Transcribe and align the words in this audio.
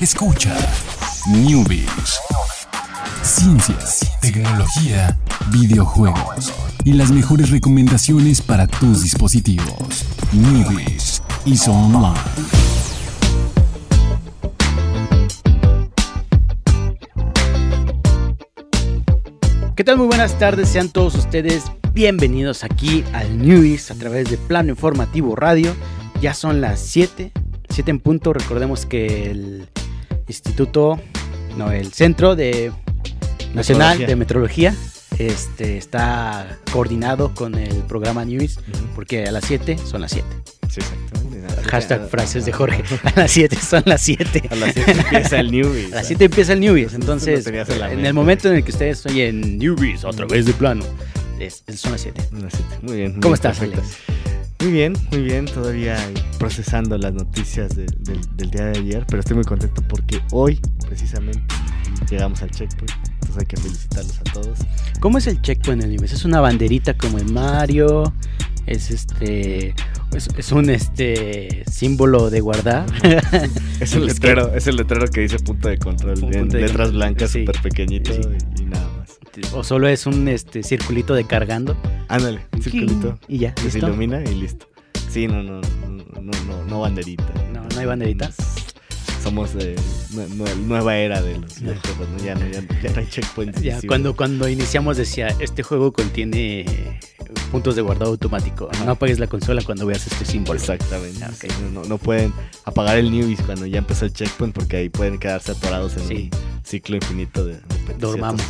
Escucha 0.00 0.56
Newbies. 1.28 2.18
Ciencias, 3.20 4.10
tecnología, 4.22 5.18
videojuegos 5.52 6.54
y 6.86 6.94
las 6.94 7.10
mejores 7.10 7.50
recomendaciones 7.50 8.40
para 8.40 8.66
tus 8.66 9.02
dispositivos. 9.02 10.06
Newbies 10.32 11.22
y 11.44 11.54
Online. 11.68 12.18
¿Qué 19.76 19.84
tal? 19.84 19.98
Muy 19.98 20.06
buenas 20.06 20.38
tardes, 20.38 20.70
sean 20.70 20.88
todos 20.88 21.14
ustedes 21.14 21.64
bienvenidos 21.92 22.64
aquí 22.64 23.04
al 23.12 23.36
News 23.36 23.90
a 23.90 23.96
través 23.96 24.30
de 24.30 24.38
Plano 24.38 24.70
Informativo 24.70 25.36
Radio. 25.36 25.76
Ya 26.22 26.32
son 26.32 26.62
las 26.62 26.80
7, 26.80 27.32
7 27.68 27.90
en 27.90 28.00
punto. 28.00 28.32
Recordemos 28.32 28.86
que 28.86 29.30
el 29.30 29.68
Instituto, 30.30 30.98
no, 31.56 31.72
el 31.72 31.92
Centro 31.92 32.36
de 32.36 32.72
Nacional 33.54 33.98
Metrología. 33.98 34.06
de 34.06 34.16
Metrología 34.16 34.74
este, 35.18 35.76
está 35.76 36.58
coordinado 36.72 37.34
con 37.34 37.54
el 37.56 37.74
programa 37.82 38.24
News 38.24 38.58
porque 38.94 39.24
a 39.26 39.32
las 39.32 39.44
7 39.44 39.76
son 39.84 40.00
las 40.02 40.12
7. 40.12 40.26
Sí, 40.68 40.80
exactamente. 40.80 41.20
Hashtag 41.68 42.08
frases 42.08 42.44
de 42.46 42.52
Jorge. 42.52 42.82
A 43.04 43.20
las 43.20 43.30
7 43.32 43.56
son 43.56 43.82
las 43.86 44.00
7. 44.02 44.42
A 44.50 44.54
las 44.54 44.72
7 44.74 44.92
empieza 44.92 45.40
el 45.40 45.50
Newbies. 45.50 45.92
A 45.92 45.96
las 45.96 46.06
7 46.06 46.24
empieza 46.24 46.52
el 46.52 46.60
Newbies, 46.60 46.94
entonces 46.94 47.44
tenías 47.44 47.68
en 47.68 47.82
en 47.98 48.06
el 48.06 48.14
momento 48.14 48.48
en 48.48 48.56
el 48.56 48.64
que 48.64 48.70
ustedes 48.70 49.04
oyen 49.06 49.58
Newbies 49.58 50.04
a 50.04 50.10
través 50.10 50.46
de 50.46 50.52
plano, 50.52 50.84
es, 51.38 51.64
son 51.76 51.92
las 51.92 52.00
7. 52.02 52.20
A 52.32 52.40
las 52.40 52.52
siete. 52.54 52.76
Muy 52.82 52.96
bien. 52.96 53.12
muy 53.12 53.20
¿Cómo 53.20 53.32
bien, 53.32 53.34
estás, 53.34 53.58
perfecto. 53.58 53.82
Alex? 53.82 54.19
Muy 54.60 54.72
bien, 54.72 54.92
muy 55.10 55.22
bien. 55.22 55.46
Todavía 55.46 55.96
procesando 56.38 56.98
las 56.98 57.14
noticias 57.14 57.74
de- 57.74 57.86
del, 57.86 58.20
del 58.36 58.50
día 58.50 58.66
de 58.66 58.78
ayer, 58.78 59.06
pero 59.08 59.20
estoy 59.20 59.36
muy 59.36 59.44
contento 59.44 59.82
porque 59.88 60.20
hoy, 60.32 60.60
precisamente, 60.86 61.42
llegamos 62.10 62.42
al 62.42 62.50
checkpoint. 62.50 62.90
Entonces 63.12 63.36
hay 63.38 63.46
que 63.46 63.56
felicitarlos 63.56 64.18
a 64.20 64.22
todos. 64.32 64.58
¿Cómo 65.00 65.18
es 65.18 65.26
el 65.26 65.40
checkpoint 65.40 65.82
en 65.82 65.90
Newbies? 65.90 66.12
¿Es 66.12 66.24
una 66.24 66.40
banderita 66.40 66.94
como 66.96 67.18
en 67.18 67.32
Mario? 67.32 68.12
¿Es 68.66 68.90
este 68.90 69.74
es, 70.14 70.28
es 70.36 70.52
un 70.52 70.68
este 70.68 71.64
símbolo 71.70 72.28
de 72.30 72.40
guardar? 72.40 72.84
Es 73.80 73.94
el 73.94 74.06
letrero, 74.08 74.54
es 74.54 74.66
el 74.66 74.76
letrero 74.76 75.06
que 75.08 75.22
dice 75.22 75.38
punto 75.38 75.68
de 75.68 75.78
control 75.78 76.22
en 76.22 76.48
de 76.50 76.60
letras 76.60 76.72
control, 76.88 76.92
blancas 76.92 77.30
sí. 77.30 77.40
súper 77.46 77.62
pequeñito 77.62 78.12
Sí. 78.12 78.20
y, 78.58 78.62
y 78.62 78.64
nada. 78.66 78.89
¿O 79.52 79.62
solo 79.64 79.88
es 79.88 80.06
un 80.06 80.28
este 80.28 80.62
circulito 80.62 81.14
de 81.14 81.24
cargando? 81.24 81.76
Ándale, 82.08 82.40
un 82.52 82.62
circulito. 82.62 83.18
Y 83.28 83.38
ya, 83.38 83.54
Que 83.54 83.62
se 83.70 83.78
¿listo? 83.78 83.88
ilumina 83.88 84.22
y 84.22 84.34
listo. 84.34 84.66
Sí, 85.10 85.26
no, 85.26 85.42
no, 85.42 85.60
no, 85.60 86.20
no, 86.20 86.32
no, 86.46 86.64
no 86.66 86.80
banderita. 86.80 87.24
No, 87.52 87.62
no 87.62 87.80
hay 87.80 87.86
banderita. 87.86 88.30
Somos 89.22 89.52
de 89.54 89.76
nue- 90.14 90.28
nue- 90.28 90.56
nueva 90.56 90.96
era 90.96 91.20
de 91.20 91.38
los 91.38 91.60
videojuegos, 91.60 92.08
¿no? 92.08 92.24
Ya, 92.24 92.34
no, 92.34 92.46
ya, 92.48 92.62
ya 92.82 92.90
no 92.92 93.00
hay 93.00 93.06
checkpoints. 93.06 93.60
Ya, 93.60 93.78
cuando, 93.86 94.16
cuando 94.16 94.48
iniciamos 94.48 94.96
decía, 94.96 95.28
este 95.40 95.62
juego 95.62 95.92
contiene 95.92 96.64
puntos 97.52 97.76
de 97.76 97.82
guardado 97.82 98.12
automático. 98.12 98.70
Ajá. 98.72 98.84
No 98.86 98.92
apagues 98.92 99.18
la 99.18 99.26
consola 99.26 99.62
cuando 99.62 99.84
veas 99.84 100.06
este 100.06 100.24
símbolo. 100.24 100.58
Exactamente. 100.58 101.22
Ah, 101.22 101.30
sí, 101.38 101.48
no, 101.72 101.84
no- 101.84 101.98
pueden 101.98 102.32
apagar 102.64 102.96
el 102.96 103.10
newbies 103.10 103.42
cuando 103.42 103.66
ya 103.66 103.78
empezó 103.78 104.06
el 104.06 104.12
checkpoint 104.12 104.54
porque 104.54 104.78
ahí 104.78 104.88
pueden 104.88 105.18
quedarse 105.18 105.52
atorados 105.52 105.96
en 105.98 106.08
Sí. 106.08 106.30
un 106.32 106.64
ciclo 106.64 106.96
infinito 106.96 107.44
de, 107.44 107.54
de. 107.54 107.94
Dormamos. 107.98 108.42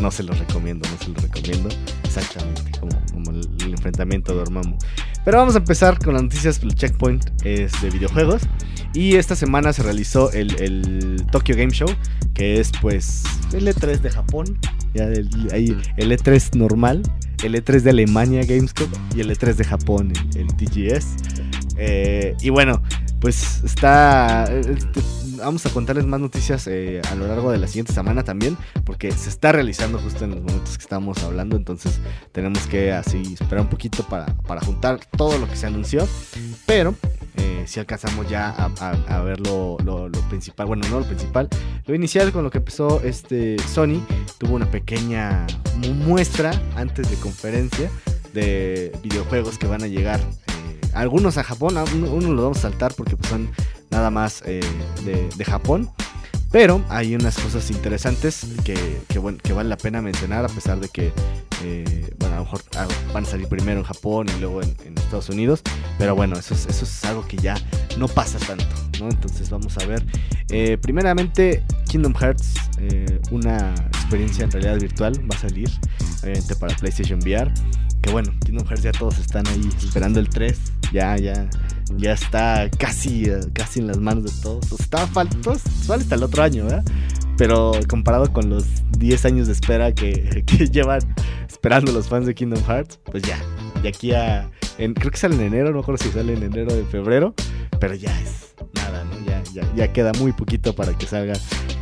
No 0.00 0.10
se 0.10 0.22
los 0.22 0.38
recomiendo, 0.38 0.88
no 0.90 0.98
se 0.98 1.10
los 1.10 1.22
recomiendo. 1.22 1.68
Exactamente, 2.04 2.62
como, 2.78 3.30
el, 3.30 3.48
el 3.64 3.70
enfrentamiento 3.72 4.32
de 4.32 4.38
Dormammu. 4.38 4.76
Pero 5.24 5.38
vamos 5.38 5.54
a 5.54 5.58
empezar 5.58 5.98
con 5.98 6.14
las 6.14 6.22
noticias 6.22 6.60
del 6.60 6.74
checkpoint 6.74 7.24
es 7.44 7.72
de 7.82 7.90
videojuegos. 7.90 8.42
Y 8.94 9.16
esta 9.16 9.34
semana 9.34 9.72
se 9.72 9.82
realizó 9.82 10.30
el, 10.32 10.54
el 10.60 11.26
Tokyo 11.32 11.56
Game 11.56 11.72
Show, 11.72 11.88
que 12.34 12.60
es 12.60 12.70
pues 12.80 13.22
el 13.52 13.66
E3 13.66 14.00
de 14.00 14.10
Japón. 14.10 14.58
Ya 14.94 15.04
el, 15.04 15.28
ahí, 15.52 15.76
el 15.96 16.12
E3 16.12 16.54
normal, 16.56 17.02
el 17.42 17.54
E3 17.54 17.80
de 17.80 17.90
Alemania 17.90 18.44
Gamescom 18.44 18.88
y 19.14 19.20
el 19.20 19.30
E3 19.30 19.54
de 19.54 19.64
Japón, 19.64 20.12
el, 20.34 20.40
el 20.42 20.56
TGS. 20.56 21.16
Eh, 21.76 22.34
y 22.40 22.50
bueno, 22.50 22.82
pues 23.20 23.62
está. 23.64 24.44
este, 24.44 25.00
Vamos 25.38 25.66
a 25.66 25.70
contarles 25.70 26.06
más 26.06 26.18
noticias 26.18 26.66
eh, 26.66 27.02
a 27.10 27.14
lo 27.14 27.26
largo 27.26 27.50
de 27.52 27.58
la 27.58 27.66
siguiente 27.66 27.92
semana 27.92 28.24
también, 28.24 28.56
porque 28.84 29.12
se 29.12 29.28
está 29.28 29.52
realizando 29.52 29.98
justo 29.98 30.24
en 30.24 30.30
los 30.30 30.40
momentos 30.40 30.78
que 30.78 30.82
estamos 30.82 31.22
hablando, 31.24 31.56
entonces 31.56 32.00
tenemos 32.32 32.66
que 32.66 32.90
así 32.92 33.34
esperar 33.34 33.60
un 33.60 33.68
poquito 33.68 34.02
para, 34.04 34.24
para 34.46 34.62
juntar 34.62 34.98
todo 35.14 35.36
lo 35.36 35.46
que 35.46 35.56
se 35.56 35.66
anunció, 35.66 36.08
pero 36.64 36.94
eh, 37.36 37.64
si 37.66 37.78
alcanzamos 37.80 38.26
ya 38.30 38.48
a, 38.48 39.20
ver 39.20 39.40
lo, 39.40 39.76
principal, 40.30 40.64
bueno, 40.66 40.88
no 40.88 41.00
lo 41.00 41.06
principal, 41.06 41.50
lo 41.84 41.94
inicial 41.94 42.32
con 42.32 42.42
lo 42.42 42.50
que 42.50 42.58
empezó 42.58 43.02
este 43.02 43.56
Sony, 43.68 44.00
tuvo 44.38 44.54
una 44.54 44.70
pequeña 44.70 45.46
mu- 45.76 45.92
muestra 45.92 46.50
antes 46.76 47.10
de 47.10 47.16
conferencia 47.16 47.90
de 48.32 48.90
videojuegos 49.02 49.58
que 49.58 49.66
van 49.66 49.82
a 49.82 49.86
llegar. 49.86 50.18
eh, 50.20 50.65
algunos 50.96 51.38
a 51.38 51.44
Japón, 51.44 51.76
uno 51.76 52.32
lo 52.32 52.42
vamos 52.42 52.58
a 52.58 52.62
saltar 52.62 52.94
porque 52.94 53.16
pues, 53.16 53.28
son 53.28 53.50
nada 53.90 54.10
más 54.10 54.42
eh, 54.46 54.60
de, 55.04 55.28
de 55.36 55.44
Japón. 55.44 55.90
Pero 56.52 56.82
hay 56.88 57.14
unas 57.14 57.38
cosas 57.38 57.70
interesantes 57.70 58.46
que, 58.64 59.00
que, 59.08 59.18
bueno, 59.18 59.38
que 59.42 59.52
vale 59.52 59.68
la 59.68 59.76
pena 59.76 60.00
mencionar 60.00 60.44
a 60.44 60.48
pesar 60.48 60.80
de 60.80 60.88
que 60.88 61.12
eh, 61.62 62.14
bueno, 62.18 62.34
a 62.34 62.38
lo 62.38 62.44
mejor 62.44 62.60
ah, 62.76 62.86
van 63.12 63.24
a 63.24 63.26
salir 63.26 63.48
primero 63.48 63.80
en 63.80 63.84
Japón 63.84 64.26
y 64.36 64.40
luego 64.40 64.62
en, 64.62 64.74
Estados 64.96 65.28
Unidos. 65.28 65.62
Pero 65.98 66.14
bueno, 66.14 66.36
eso 66.36 66.54
es, 66.54 66.66
eso 66.66 66.84
es 66.84 67.04
algo 67.04 67.26
que 67.26 67.36
ya 67.36 67.54
no 67.96 68.08
pasa 68.08 68.38
tanto, 68.38 68.66
¿no? 68.98 69.08
Entonces 69.08 69.50
vamos 69.50 69.76
a 69.78 69.86
ver. 69.86 70.04
Eh, 70.50 70.78
primeramente, 70.80 71.64
Kingdom 71.88 72.14
Hearts, 72.14 72.54
eh, 72.78 73.20
una 73.30 73.74
experiencia 73.88 74.44
en 74.44 74.50
realidad 74.50 74.78
virtual, 74.80 75.20
va 75.30 75.36
a 75.36 75.40
salir, 75.40 75.70
obviamente 76.22 76.56
para 76.56 76.76
PlayStation 76.76 77.20
VR. 77.20 77.52
Que 78.02 78.10
bueno, 78.10 78.32
Kingdom 78.44 78.66
Hearts 78.66 78.82
ya 78.82 78.92
todos 78.92 79.18
están 79.18 79.46
ahí 79.46 79.68
esperando 79.78 80.20
el 80.20 80.28
3. 80.28 80.58
Ya, 80.92 81.16
ya, 81.16 81.48
ya 81.96 82.12
está 82.12 82.70
casi, 82.78 83.26
casi 83.52 83.80
en 83.80 83.88
las 83.88 83.98
manos 83.98 84.24
de 84.24 84.42
todos. 84.42 84.72
Está 84.72 85.06
falta, 85.06 85.36
sale 85.58 86.02
hasta 86.02 86.14
el 86.16 86.22
otro 86.22 86.42
año. 86.42 86.66
Pero 87.36 87.72
comparado 87.88 88.32
con 88.32 88.48
los 88.48 88.64
10 88.98 89.24
años 89.26 89.46
de 89.46 89.52
espera 89.52 89.92
que, 89.92 90.44
que 90.46 90.68
llevan 90.68 91.00
esperando 91.66 91.90
los 91.90 92.06
fans 92.06 92.26
de 92.26 92.34
Kingdom 92.36 92.62
Hearts, 92.64 93.00
pues 93.10 93.24
ya, 93.24 93.40
de 93.82 93.88
aquí 93.88 94.12
a... 94.12 94.48
en- 94.78 94.94
creo 94.94 95.10
que 95.10 95.16
sale 95.16 95.34
en 95.34 95.40
enero, 95.40 95.72
no 95.72 95.78
recuerdo 95.80 96.00
si 96.04 96.10
sale 96.12 96.34
en 96.34 96.44
enero 96.44 96.72
o 96.72 96.76
en 96.76 96.86
febrero, 96.86 97.34
pero 97.80 97.92
ya 97.96 98.16
es 98.20 98.54
nada, 98.74 99.02
¿no? 99.02 99.26
Ya, 99.26 99.42
ya, 99.52 99.68
ya 99.74 99.92
queda 99.92 100.12
muy 100.20 100.30
poquito 100.30 100.76
para 100.76 100.96
que 100.96 101.06
salga 101.06 101.34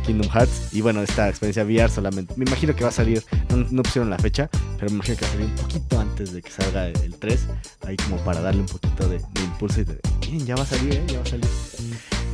Kingdom 0.07 0.27
Hearts. 0.31 0.69
Y 0.73 0.81
bueno, 0.81 1.03
esta 1.03 1.29
experiencia 1.29 1.63
VR 1.63 1.87
solamente, 1.91 2.33
me 2.35 2.45
imagino 2.45 2.75
que 2.75 2.81
va 2.83 2.89
a 2.89 2.93
salir, 2.93 3.23
no, 3.51 3.57
no 3.69 3.83
pusieron 3.83 4.09
la 4.09 4.17
fecha, 4.17 4.49
pero 4.79 4.89
me 4.89 4.95
imagino 4.95 5.17
que 5.17 5.25
va 5.25 5.29
a 5.29 5.33
salir 5.33 5.45
un 5.49 5.55
poquito 5.55 5.99
antes 5.99 6.33
de 6.33 6.41
que 6.41 6.49
salga 6.49 6.87
el 6.87 7.15
3, 7.19 7.47
ahí 7.85 7.95
como 7.97 8.17
para 8.23 8.41
darle 8.41 8.61
un 8.61 8.67
poquito 8.67 9.07
de, 9.07 9.19
de 9.19 9.41
impulso 9.43 9.81
y 9.81 9.83
de, 9.83 9.99
miren, 10.21 10.47
ya 10.47 10.55
va 10.55 10.63
a 10.63 10.65
salir, 10.65 10.93
¿eh? 10.95 11.03
Ya 11.09 11.17
va 11.19 11.23
a 11.23 11.27
salir. 11.27 11.45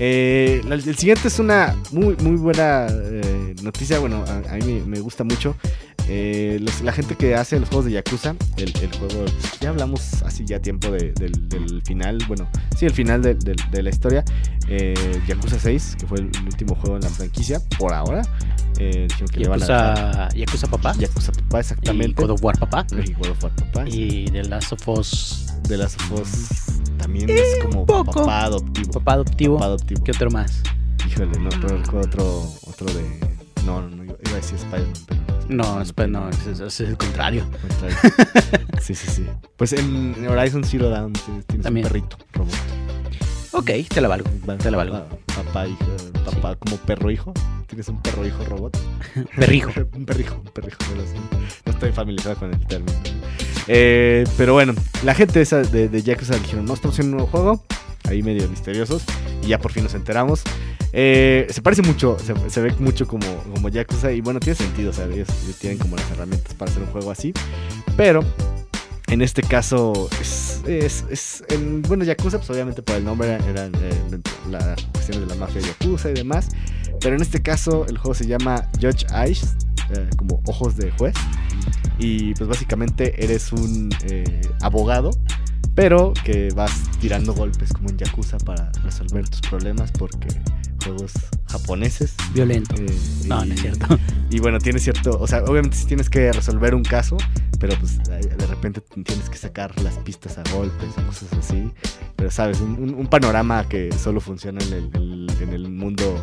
Eh, 0.03 0.61
el 0.67 0.95
siguiente 0.97 1.27
es 1.27 1.37
una 1.37 1.75
muy, 1.91 2.15
muy 2.23 2.37
buena 2.37 2.87
eh, 2.89 3.53
noticia. 3.61 3.99
Bueno, 3.99 4.23
a, 4.25 4.53
a 4.53 4.57
mí 4.57 4.63
me, 4.79 4.85
me 4.85 4.99
gusta 4.99 5.23
mucho. 5.23 5.55
Eh, 6.13 6.57
los- 6.59 6.81
la 6.81 6.91
gente 6.91 7.15
que 7.15 7.35
hace 7.35 7.57
los 7.57 7.69
juegos 7.69 7.85
de 7.85 7.91
Yakuza, 7.93 8.35
el, 8.57 8.73
el 8.81 8.91
juego, 8.97 9.23
ya 9.61 9.69
hablamos 9.69 10.21
así 10.23 10.43
ya 10.45 10.59
tiempo 10.59 10.91
de- 10.91 11.13
del, 11.13 11.47
del 11.47 11.81
final, 11.83 12.17
bueno, 12.27 12.49
sí, 12.77 12.85
el 12.85 12.91
final 12.91 13.21
de, 13.21 13.35
de- 13.35 13.81
la 13.81 13.89
historia. 13.89 14.25
Eh, 14.67 14.93
Yakuza 15.25 15.57
6, 15.57 15.95
que 15.97 16.05
fue 16.05 16.19
el 16.19 16.25
último 16.45 16.75
juego 16.75 16.97
en 16.97 17.03
la 17.03 17.09
franquicia, 17.09 17.61
por 17.79 17.93
ahora. 17.93 18.23
Eh, 18.77 19.07
dijeron 19.09 19.27
que 19.29 19.47
van 19.47 19.63
a 19.63 19.67
Yakuza, 19.67 20.29
Yakuza 20.35 20.67
Papá. 20.67 20.93
Yakuza 20.97 21.31
Papá, 21.31 21.57
Y 21.57 21.59
exactamente. 21.61 22.21
God 22.21 22.31
of 22.31 22.43
War 22.43 22.59
Papá. 22.59 22.85
Y 22.91 23.13
God 23.13 23.27
of 23.29 23.43
War 23.43 23.55
Papá. 23.55 23.85
Y 23.87 24.25
The 24.25 24.43
Last 24.43 24.73
of 24.73 24.87
Us 24.89 25.47
de 25.69 25.77
las 25.77 25.95
Us 26.11 26.49
también 26.97 27.29
es 27.29 27.41
como 27.63 27.85
poco. 27.85 28.11
papá 28.11 28.43
adoptivo. 28.45 28.91
Papá 28.91 29.13
adoptivo. 29.13 29.55
Papá 29.55 29.65
adoptivo. 29.67 30.03
¿Qué 30.03 30.11
otro 30.11 30.29
más? 30.29 30.61
Híjole, 31.07 31.39
no, 31.39 31.49
recuerdo 31.51 31.99
otro, 32.01 32.53
otro 32.67 32.87
de. 32.87 33.01
No, 33.65 33.81
no, 33.81 33.89
no, 33.95 34.03
iba 34.03 34.15
iba 34.25 34.31
a 34.33 34.35
decir 34.35 34.55
Spider-Man, 34.57 34.93
pero. 35.07 35.20
No, 35.51 35.81
espera, 35.81 36.07
no, 36.07 36.29
es, 36.29 36.59
es 36.59 36.79
el 36.81 36.97
contrario. 36.97 37.45
contrario. 37.61 37.97
sí, 38.81 38.95
sí, 38.95 39.07
sí. 39.07 39.25
Pues 39.57 39.73
en 39.73 40.27
Horizon 40.27 40.63
Zero 40.63 40.89
Dawn 40.89 41.11
tienes, 41.13 41.45
tienes 41.45 41.57
un 41.57 41.61
También. 41.63 41.87
perrito 41.87 42.17
robot. 42.33 42.53
Ok, 43.53 43.69
te 43.89 43.99
la 44.01 44.07
valgo. 44.07 44.29
Va- 44.49 44.57
Te 44.57 44.71
la 44.71 44.77
valgo. 44.77 45.05
Papá, 45.35 45.67
hijo, 45.67 45.85
papá, 46.25 46.55
como 46.55 46.77
perro 46.77 47.11
hijo. 47.11 47.33
Tienes 47.67 47.87
un 47.89 48.01
perro 48.01 48.25
hijo 48.25 48.43
robot. 48.45 48.77
Perrijo. 49.35 49.71
un 49.93 50.05
perrijo, 50.05 50.35
un 50.35 50.51
perrijo. 50.53 50.77
No, 51.65 51.71
estoy 51.73 51.91
familiarizado 51.91 52.35
con 52.37 52.53
el 52.53 52.65
término. 52.65 52.93
Eh, 53.67 54.23
pero 54.37 54.53
bueno, 54.53 54.73
la 55.03 55.13
gente 55.13 55.41
esa 55.41 55.59
de, 55.61 55.89
de 55.89 56.01
Yakuza 56.01 56.35
dijeron, 56.37 56.65
no 56.65 56.73
estamos 56.75 56.95
haciendo 56.95 57.17
un 57.17 57.17
nuevo 57.23 57.31
juego. 57.31 57.63
Ahí 58.11 58.23
medio 58.23 58.47
misteriosos. 58.49 59.03
Y 59.43 59.47
ya 59.47 59.59
por 59.59 59.71
fin 59.71 59.83
nos 59.83 59.93
enteramos. 59.93 60.43
Eh, 60.93 61.47
se 61.49 61.61
parece 61.61 61.81
mucho, 61.81 62.17
se, 62.19 62.33
se 62.49 62.61
ve 62.61 62.73
mucho 62.79 63.07
como, 63.07 63.25
como 63.53 63.69
Yakuza. 63.69 64.11
Y 64.11 64.21
bueno, 64.21 64.39
tiene 64.39 64.55
sentido, 64.55 64.93
sea, 64.93 65.05
ellos, 65.05 65.29
ellos 65.43 65.57
tienen 65.57 65.79
como 65.79 65.95
las 65.95 66.09
herramientas 66.11 66.53
para 66.53 66.71
hacer 66.71 66.83
un 66.83 66.89
juego 66.89 67.11
así. 67.11 67.33
Pero 67.97 68.23
en 69.11 69.21
este 69.21 69.43
caso 69.43 70.09
es, 70.21 70.61
es, 70.65 71.05
es 71.09 71.43
en, 71.49 71.81
bueno, 71.81 72.05
Yakuza, 72.05 72.37
pues 72.37 72.49
obviamente 72.49 72.81
por 72.81 72.95
el 72.95 73.03
nombre 73.03 73.27
eran, 73.27 73.43
eran, 73.43 73.71
eh, 73.75 74.21
las 74.49 74.81
cuestiones 74.83 75.27
de 75.27 75.27
la 75.27 75.35
mafia 75.35 75.61
Yakuza 75.61 76.09
y 76.09 76.13
demás. 76.13 76.49
Pero 77.01 77.15
en 77.15 77.21
este 77.21 77.41
caso 77.41 77.85
el 77.89 77.97
juego 77.97 78.13
se 78.13 78.25
llama 78.25 78.69
Judge 78.79 79.05
Eyes, 79.13 79.55
eh, 79.93 80.09
como 80.17 80.41
ojos 80.45 80.77
de 80.77 80.91
juez. 80.91 81.15
Y 81.99 82.33
pues 82.35 82.47
básicamente 82.47 83.23
eres 83.23 83.51
un 83.51 83.89
eh, 84.03 84.41
abogado, 84.61 85.11
pero 85.75 86.13
que 86.23 86.49
vas 86.55 86.71
tirando 86.99 87.33
golpes 87.33 87.71
como 87.73 87.89
en 87.89 87.97
Yakuza 87.97 88.37
para 88.39 88.71
resolver 88.83 89.27
tus 89.29 89.41
problemas 89.41 89.91
porque 89.91 90.27
juegos 90.83 91.13
japoneses. 91.47 92.13
Violento. 92.33 92.75
eh, 92.75 92.87
No, 93.25 93.43
y- 93.45 93.49
no 93.49 93.53
es 93.53 93.61
cierto. 93.61 93.99
Y 94.29 94.39
bueno, 94.39 94.59
tiene 94.59 94.79
cierto, 94.79 95.17
o 95.19 95.27
sea, 95.27 95.43
obviamente 95.43 95.77
sí 95.77 95.85
tienes 95.85 96.09
que 96.09 96.31
resolver 96.31 96.73
un 96.73 96.83
caso, 96.83 97.17
pero 97.59 97.75
pues 97.79 97.99
de 98.03 98.19
de 98.21 98.47
repente 98.47 98.81
tienes 99.03 99.29
que 99.29 99.37
sacar 99.37 99.77
las 99.81 99.95
pistas 99.99 100.37
a 100.37 100.43
golpes 100.53 100.89
y 100.97 101.01
cosas 101.01 101.33
así. 101.37 101.71
Pero 102.15 102.31
sabes, 102.31 102.61
un, 102.61 102.71
un- 102.81 102.93
un 102.95 103.07
panorama 103.07 103.67
que 103.67 103.91
solo 103.91 104.21
funciona 104.21 104.63
en 104.63 104.73
el, 104.73 104.89
el- 104.95 105.31
en 105.41 105.53
el 105.53 105.69
mundo 105.69 106.15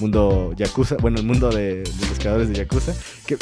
mundo 0.00 0.54
Yakuza, 0.56 0.96
bueno, 0.96 1.18
el 1.18 1.26
mundo 1.26 1.50
de, 1.50 1.82
de 1.82 2.06
los 2.08 2.18
creadores 2.18 2.48
de 2.48 2.54
Yakuza, 2.54 2.94
que 3.26 3.36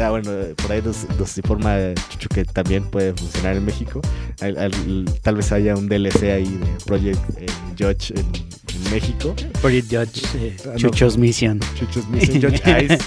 ah, 0.00 0.10
bueno, 0.10 0.30
por 0.56 0.72
ahí 0.72 0.82
nos, 0.84 1.06
nos 1.18 1.36
informa 1.36 1.76
Chucho 2.08 2.28
que 2.28 2.44
también 2.44 2.84
puede 2.84 3.12
funcionar 3.14 3.56
en 3.56 3.64
México. 3.64 4.00
Al- 4.40 4.58
al- 4.58 5.04
tal 5.22 5.36
vez 5.36 5.52
haya 5.52 5.74
un 5.76 5.88
DLC 5.88 6.22
ahí 6.24 6.44
de 6.46 6.84
Project 6.86 7.20
eh, 7.38 7.46
Judge 7.78 8.10
en, 8.18 8.26
en 8.26 8.90
México. 8.92 9.34
Project 9.60 9.86
Judge, 9.92 10.22
eh, 10.36 10.56
Ah, 10.64 10.68
no. 10.72 10.76
Chucho's 10.76 11.16
Mission. 11.16 11.60
Chucho's 11.78 12.06
Mission, 12.08 12.40
Judge 12.40 12.62
Eyes, 12.66 12.98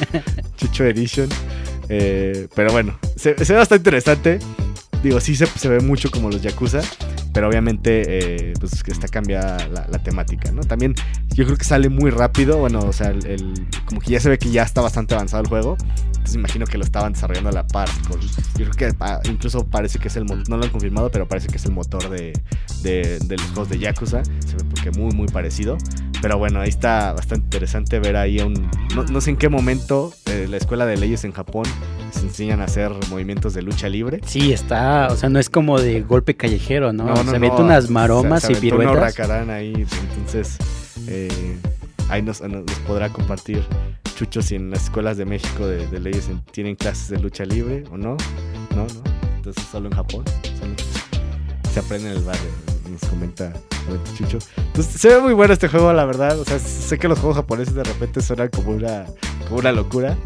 Chucho 0.58 0.84
Edition. 0.86 1.30
Eh, 1.90 2.48
pero 2.56 2.72
bueno, 2.72 2.98
se, 3.16 3.36
se 3.44 3.54
ve 3.54 3.60
bastante 3.60 3.82
interesante. 3.90 4.40
Digo, 5.04 5.20
sí 5.20 5.36
se, 5.36 5.46
se 5.48 5.68
ve 5.68 5.80
mucho 5.82 6.10
como 6.10 6.30
los 6.30 6.42
Yakuza, 6.42 6.82
pero 7.34 7.50
obviamente 7.50 8.04
eh, 8.52 8.54
pues 8.60 8.74
está 8.88 9.08
cambiada 9.08 9.68
la, 9.70 9.88
la 9.90 10.00
temática, 10.00 10.52
¿no? 10.52 10.62
También 10.62 10.96
yo 11.34 11.46
creo 11.46 11.58
que 11.58 11.66
sale 11.66 11.90
muy 11.90 12.12
rápido, 12.12 12.58
bueno, 12.60 12.80
o 12.80 12.94
sea, 12.94 13.10
el, 13.10 13.26
el- 13.26 13.68
como 13.86 14.00
que 14.02 14.12
ya 14.12 14.20
se 14.20 14.30
ve 14.30 14.38
que 14.38 14.50
ya 14.52 14.64
está 14.64 14.82
bastante 14.82 15.16
avanzado 15.16 15.42
el 15.44 15.50
juego, 15.50 15.76
entonces 16.08 16.36
imagino 16.36 16.66
que 16.66 16.78
lo 16.78 16.84
estaban 16.86 17.14
desarrollando 17.14 17.50
a 17.50 17.54
la 17.54 17.68
par. 17.68 17.90
Con, 18.08 18.20
yo 18.22 18.70
creo 18.70 18.72
que 18.72 18.92
ah, 19.00 19.20
incluso 19.26 19.66
parece 19.68 20.00
que 20.00 20.08
es 20.08 20.16
el, 20.16 20.26
no 20.26 20.58
lo 20.58 20.64
han 20.64 20.70
confirmado, 20.70 21.10
pero 21.12 21.28
parece 21.28 21.48
que 21.48 21.58
es 21.58 21.66
el 21.66 21.74
motor 21.74 22.10
de, 22.10 22.34
de, 22.82 23.20
de 23.20 23.36
los 23.38 23.46
juegos 23.48 23.70
de 23.70 23.80
Yakuza, 23.80 24.24
se 24.24 24.56
ve 24.56 24.64
porque 24.70 24.92
muy, 24.92 25.12
muy 25.14 25.28
parecido. 25.28 25.78
Pero 26.22 26.38
bueno, 26.38 26.62
ahí 26.62 26.70
está 26.70 27.12
bastante 27.12 27.44
interesante 27.48 28.00
ver 28.00 28.16
ahí 28.16 28.40
un... 28.40 28.54
No, 28.96 29.04
no 29.04 29.20
sé 29.20 29.32
en 29.32 29.36
qué 29.36 29.50
momento 29.50 30.14
eh, 30.28 30.48
la 30.50 30.56
escuela 30.56 30.86
de 30.86 30.96
leyes 30.96 31.26
en 31.26 31.34
Japón 31.34 31.66
se 32.14 32.22
enseñan 32.22 32.62
a 32.62 32.66
hacer 32.66 32.92
movimientos 33.10 33.54
de 33.54 33.62
lucha 33.62 33.90
libre. 33.90 34.22
Sí, 34.26 34.54
está, 34.54 35.08
o 35.12 35.16
sea, 35.18 35.30
no 35.30 35.40
es 35.40 35.50
como 35.50 35.80
de 35.80 36.02
golpe 36.02 36.36
callejero, 36.36 36.94
¿no? 36.94 37.04
No, 37.06 37.10
no, 37.16 37.18
se 37.18 37.24
no, 37.32 37.36
avienta 37.38 37.62
unas 37.64 37.86
se- 37.86 37.92
maromas 37.92 38.44
se 38.44 38.54
y 38.54 38.56
aventó 38.56 38.76
un 38.76 38.82
piruetas. 38.82 39.20
ahí, 39.50 39.74
entonces 40.18 40.58
eh, 41.08 41.58
ahí 42.10 42.22
nos, 42.22 42.42
nos 42.42 42.64
podrá 42.88 43.10
compartir 43.10 43.64
Chucho 44.16 44.42
si 44.44 44.56
en 44.56 44.70
las 44.70 44.84
escuelas 44.84 45.18
de 45.18 45.26
México 45.26 45.66
de, 45.66 45.88
de 45.88 46.00
leyes 46.00 46.30
en- 46.30 46.42
tienen 46.52 46.76
clases 46.76 47.10
de 47.10 47.20
lucha 47.20 47.46
libre 47.46 47.84
o 47.92 47.98
no. 47.98 48.16
No, 48.76 48.86
no. 48.86 49.04
Entonces 49.38 49.64
solo 49.72 49.90
en 49.90 49.96
Japón. 49.96 50.24
solo- 50.60 50.76
se 51.74 51.80
aprende 51.80 52.12
en 52.12 52.18
el 52.18 52.24
barrio. 52.24 52.50
Nos 52.90 53.02
comenta, 53.10 53.54
Chucho. 54.18 54.38
Entonces 54.58 55.00
se 55.02 55.08
ve 55.10 55.20
muy 55.22 55.34
bueno 55.34 55.54
este 55.54 55.68
juego, 55.68 55.92
la 55.94 56.06
verdad. 56.06 56.40
O 56.40 56.46
sea, 56.46 56.60
sé 56.60 56.98
que 57.00 57.08
los 57.08 57.20
juegos 57.20 57.38
japoneses 57.38 57.74
de 57.74 57.84
repente 57.84 58.22
suenan 58.22 58.50
como 58.50 58.72
una, 58.72 59.06
como 59.48 59.60
una 59.60 59.72
locura. 59.72 60.18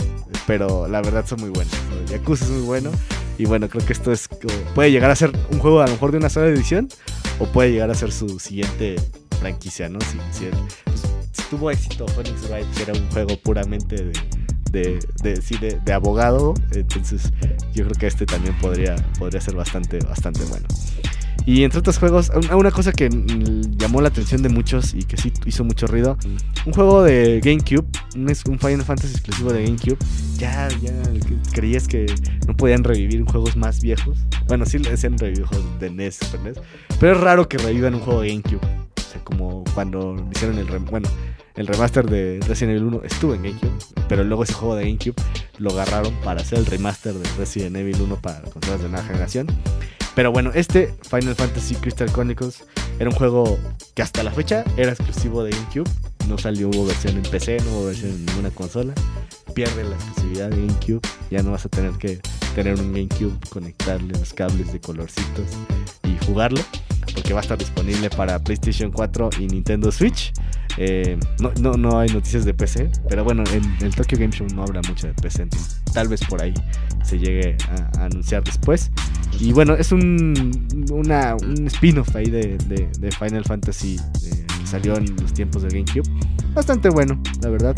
Pero 0.45 0.87
la 0.87 1.01
verdad 1.01 1.25
son 1.27 1.41
muy 1.41 1.49
buenos. 1.49 1.73
¿no? 1.89 2.05
Yakuza 2.11 2.45
es 2.45 2.51
muy 2.51 2.61
bueno. 2.63 2.89
Y 3.37 3.45
bueno, 3.45 3.69
creo 3.69 3.85
que 3.85 3.93
esto 3.93 4.11
es 4.11 4.27
puede 4.73 4.91
llegar 4.91 5.11
a 5.11 5.15
ser 5.15 5.31
un 5.51 5.59
juego 5.59 5.81
a 5.81 5.85
lo 5.85 5.91
mejor 5.91 6.11
de 6.11 6.17
una 6.17 6.29
sola 6.29 6.47
edición 6.47 6.89
o 7.39 7.45
puede 7.45 7.71
llegar 7.71 7.91
a 7.91 7.95
ser 7.95 8.11
su 8.11 8.39
siguiente 8.39 8.95
franquicia, 9.39 9.89
¿no? 9.89 9.99
Si, 10.01 10.17
si, 10.31 10.45
pues, 10.85 11.01
si 11.33 11.43
tuvo 11.49 11.69
éxito 11.69 12.07
Phoenix 12.07 12.49
Wright, 12.49 12.65
que 12.75 12.81
era 12.83 12.93
un 12.93 13.07
juego 13.11 13.39
puramente 13.43 13.95
de, 13.95 14.13
de, 14.71 14.99
de, 15.21 15.41
sí, 15.41 15.55
de- 15.57 15.79
de 15.85 15.93
abogado, 15.93 16.55
entonces 16.71 17.31
yo 17.75 17.83
creo 17.85 17.95
que 17.99 18.07
este 18.07 18.25
también 18.25 18.57
podría, 18.59 18.95
podría 19.19 19.39
ser 19.39 19.53
bastante, 19.55 19.99
bastante 19.99 20.43
bueno. 20.45 20.65
Y 21.47 21.63
entre 21.63 21.79
otros 21.79 21.97
juegos, 21.97 22.29
un- 22.35 22.53
una 22.53 22.71
cosa 22.71 22.91
que 22.91 23.07
llamó 23.77 24.01
la 24.01 24.09
atención 24.09 24.41
de 24.43 24.49
muchos 24.49 24.93
y 24.93 25.03
que 25.03 25.15
sí 25.15 25.31
hizo 25.45 25.63
mucho 25.63 25.87
ruido, 25.87 26.17
un 26.65 26.73
juego 26.73 27.03
de 27.03 27.39
GameCube, 27.41 27.85
un, 28.17 28.59
Final 28.59 28.83
Fantasy 28.83 29.13
exclusivo 29.13 29.53
de 29.53 29.63
GameCube, 29.63 29.97
ya, 30.37 30.67
ya 30.81 30.91
creías 31.53 31.87
que 31.87 32.05
no 32.45 32.55
podían 32.57 32.83
revivir 32.83 33.23
juegos 33.23 33.55
más 33.55 33.81
viejos. 33.81 34.17
Bueno, 34.49 34.65
sí 34.65 34.77
le 34.77 34.89
decían 34.91 35.17
revivir 35.17 35.45
juegos 35.45 35.65
de 35.79 35.89
NES, 35.89 36.15
Super 36.17 36.41
NES, 36.41 36.57
pero 36.99 37.13
es 37.13 37.21
raro 37.21 37.47
que 37.47 37.57
revivan 37.57 37.95
un 37.95 38.01
juego 38.01 38.21
de 38.21 38.27
GameCube. 38.29 38.59
O 38.97 39.09
sea, 39.09 39.23
como 39.23 39.63
cuando 39.73 40.17
hicieron 40.35 40.57
el 40.57 40.67
rem- 40.67 40.89
bueno, 40.89 41.07
el 41.55 41.65
remaster 41.65 42.09
de 42.09 42.41
Resident 42.45 42.71
Evil 42.77 42.83
1 42.93 43.01
estuvo 43.05 43.33
en 43.33 43.43
GameCube, 43.43 43.71
pero 44.09 44.25
luego 44.25 44.43
ese 44.43 44.51
juego 44.53 44.75
de 44.75 44.83
GameCube 44.83 45.15
lo 45.59 45.71
agarraron 45.71 46.13
para 46.25 46.41
hacer 46.41 46.59
el 46.59 46.65
remaster 46.65 47.13
de 47.13 47.25
Resident 47.37 47.77
Evil 47.77 48.01
1 48.01 48.17
para 48.17 48.41
consolas 48.41 48.81
de 48.81 48.89
nueva 48.89 49.05
generación. 49.07 49.47
Pero 50.17 50.31
bueno, 50.31 50.49
este 50.55 50.95
Final 51.11 51.35
Fantasy 51.35 51.75
Crystal 51.75 52.11
Chronicles 52.11 52.63
era 52.97 53.07
un 53.07 53.15
juego 53.15 53.59
que 53.93 54.01
hasta 54.01 54.23
la 54.23 54.31
fecha 54.31 54.63
era 54.75 54.91
exclusivo 54.91 55.43
de 55.43 55.51
GameCube. 55.51 55.87
No 56.27 56.39
salió 56.39 56.69
hubo 56.69 56.87
versión 56.87 57.17
en 57.17 57.21
PC, 57.21 57.59
no 57.63 57.69
hubo 57.69 57.85
versión 57.85 58.09
en 58.09 58.25
ninguna 58.25 58.49
consola. 58.49 58.95
Pierde 59.53 59.83
la 59.83 59.93
exclusividad 59.93 60.49
de 60.49 60.55
GameCube. 60.55 61.01
Ya 61.29 61.43
no 61.43 61.51
vas 61.51 61.67
a 61.67 61.69
tener 61.69 61.91
que 61.99 62.19
tener 62.55 62.79
un 62.79 62.93
GameCube, 62.93 63.37
conectarle 63.49 64.11
los 64.13 64.33
cables 64.33 64.73
de 64.73 64.81
colorcitos 64.81 65.45
y 66.03 66.25
jugarlo. 66.25 66.61
Porque 67.13 67.33
va 67.33 67.41
a 67.41 67.43
estar 67.43 67.59
disponible 67.59 68.09
para 68.09 68.39
PlayStation 68.39 68.89
4 68.91 69.29
y 69.37 69.45
Nintendo 69.45 69.91
Switch. 69.91 70.33
Eh, 70.77 71.19
no, 71.39 71.51
no, 71.61 71.73
no 71.73 71.99
hay 71.99 72.09
noticias 72.09 72.43
de 72.43 72.55
PC, 72.55 72.89
pero 73.07 73.23
bueno, 73.23 73.43
en 73.53 73.85
el 73.85 73.93
Tokyo 73.93 74.17
Game 74.17 74.33
Show 74.33 74.47
no 74.55 74.63
habla 74.63 74.81
mucho 74.87 75.05
de 75.05 75.13
PC, 75.13 75.43
entonces 75.43 75.76
tal 75.93 76.07
vez 76.07 76.21
por 76.27 76.41
ahí 76.41 76.53
se 77.03 77.17
llegue 77.19 77.57
a, 77.69 78.05
anunciar 78.05 78.43
después. 78.43 78.91
Y 79.39 79.53
bueno, 79.53 79.75
es 79.75 79.91
un, 79.91 80.67
una, 80.91 81.35
un 81.35 81.67
spin-off 81.67 82.15
ahí 82.15 82.29
de, 82.29 82.57
de- 82.57 83.11
Final 83.11 83.43
Fantasy 83.45 83.97
eh, 84.23 84.45
salió 84.65 84.97
en 84.97 85.15
los 85.15 85.33
tiempos 85.33 85.63
de 85.63 85.69
GameCube. 85.69 86.09
Bastante 86.53 86.89
bueno, 86.89 87.21
la 87.41 87.49
verdad. 87.49 87.75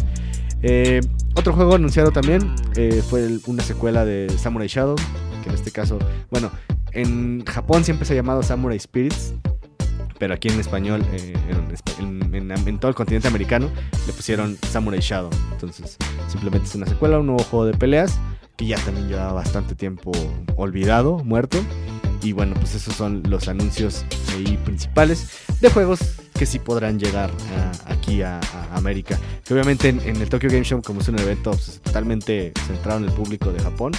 Eh, 0.61 0.99
otro 1.35 1.53
juego 1.53 1.75
anunciado 1.75 2.11
también 2.11 2.53
eh, 2.75 3.01
fue 3.07 3.27
una 3.47 3.63
secuela 3.63 4.03
de 4.05 4.29
Samurai 4.37 4.67
Shadow, 4.67 4.95
que 5.43 5.49
en 5.49 5.55
este 5.55 5.71
caso, 5.71 5.99
bueno, 6.31 6.51
en 6.91 7.45
Japón 7.45 7.83
siempre 7.83 8.05
se 8.05 8.13
ha 8.13 8.15
llamado 8.15 8.43
Samurai 8.43 8.79
Spirits, 8.79 9.33
pero 10.19 10.33
aquí 10.33 10.49
en 10.49 10.59
español, 10.59 11.03
eh, 11.13 11.33
en, 11.99 12.31
en- 12.33 12.51
en- 12.51 12.67
en 12.67 12.79
todo 12.79 12.89
el 12.89 12.95
continente 12.95 13.27
americano, 13.27 13.69
le 14.05 14.13
pusieron 14.13 14.57
Samurai 14.69 14.99
Shadow. 14.99 15.29
Entonces, 15.53 15.97
simplemente 16.27 16.67
es 16.67 16.75
una 16.75 16.85
secuela, 16.85 17.19
un 17.19 17.27
nuevo 17.27 17.43
juego 17.43 17.65
de 17.65 17.73
peleas 17.73 18.19
que 18.55 18.65
ya 18.67 18.77
también 18.77 19.07
lleva 19.07 19.31
bastante 19.33 19.73
tiempo 19.75 20.11
olvidado, 20.57 21.19
muerto. 21.23 21.57
Y 22.21 22.33
bueno, 22.33 22.53
pues 22.55 22.75
esos 22.75 22.93
son 22.95 23.23
los 23.29 23.47
anuncios 23.47 24.03
ahí 24.33 24.57
principales 24.65 25.29
de 25.61 25.69
juegos 25.69 25.99
que 26.37 26.45
sí 26.45 26.59
podrán 26.59 26.99
llegar 26.99 27.31
aquí 27.85 28.21
a, 28.21 28.39
a 28.41 28.75
América. 28.75 29.17
Que 29.45 29.53
obviamente 29.53 29.87
en, 29.87 30.01
en 30.01 30.17
el 30.21 30.27
Tokyo 30.27 30.49
Game 30.49 30.65
Show, 30.65 30.81
como 30.81 30.99
es 30.99 31.07
un 31.07 31.17
evento 31.17 31.51
pues, 31.51 31.79
totalmente 31.81 32.51
centrado 32.67 32.99
en 32.99 33.05
el 33.05 33.11
público 33.13 33.53
de 33.53 33.61
Japón, 33.61 33.93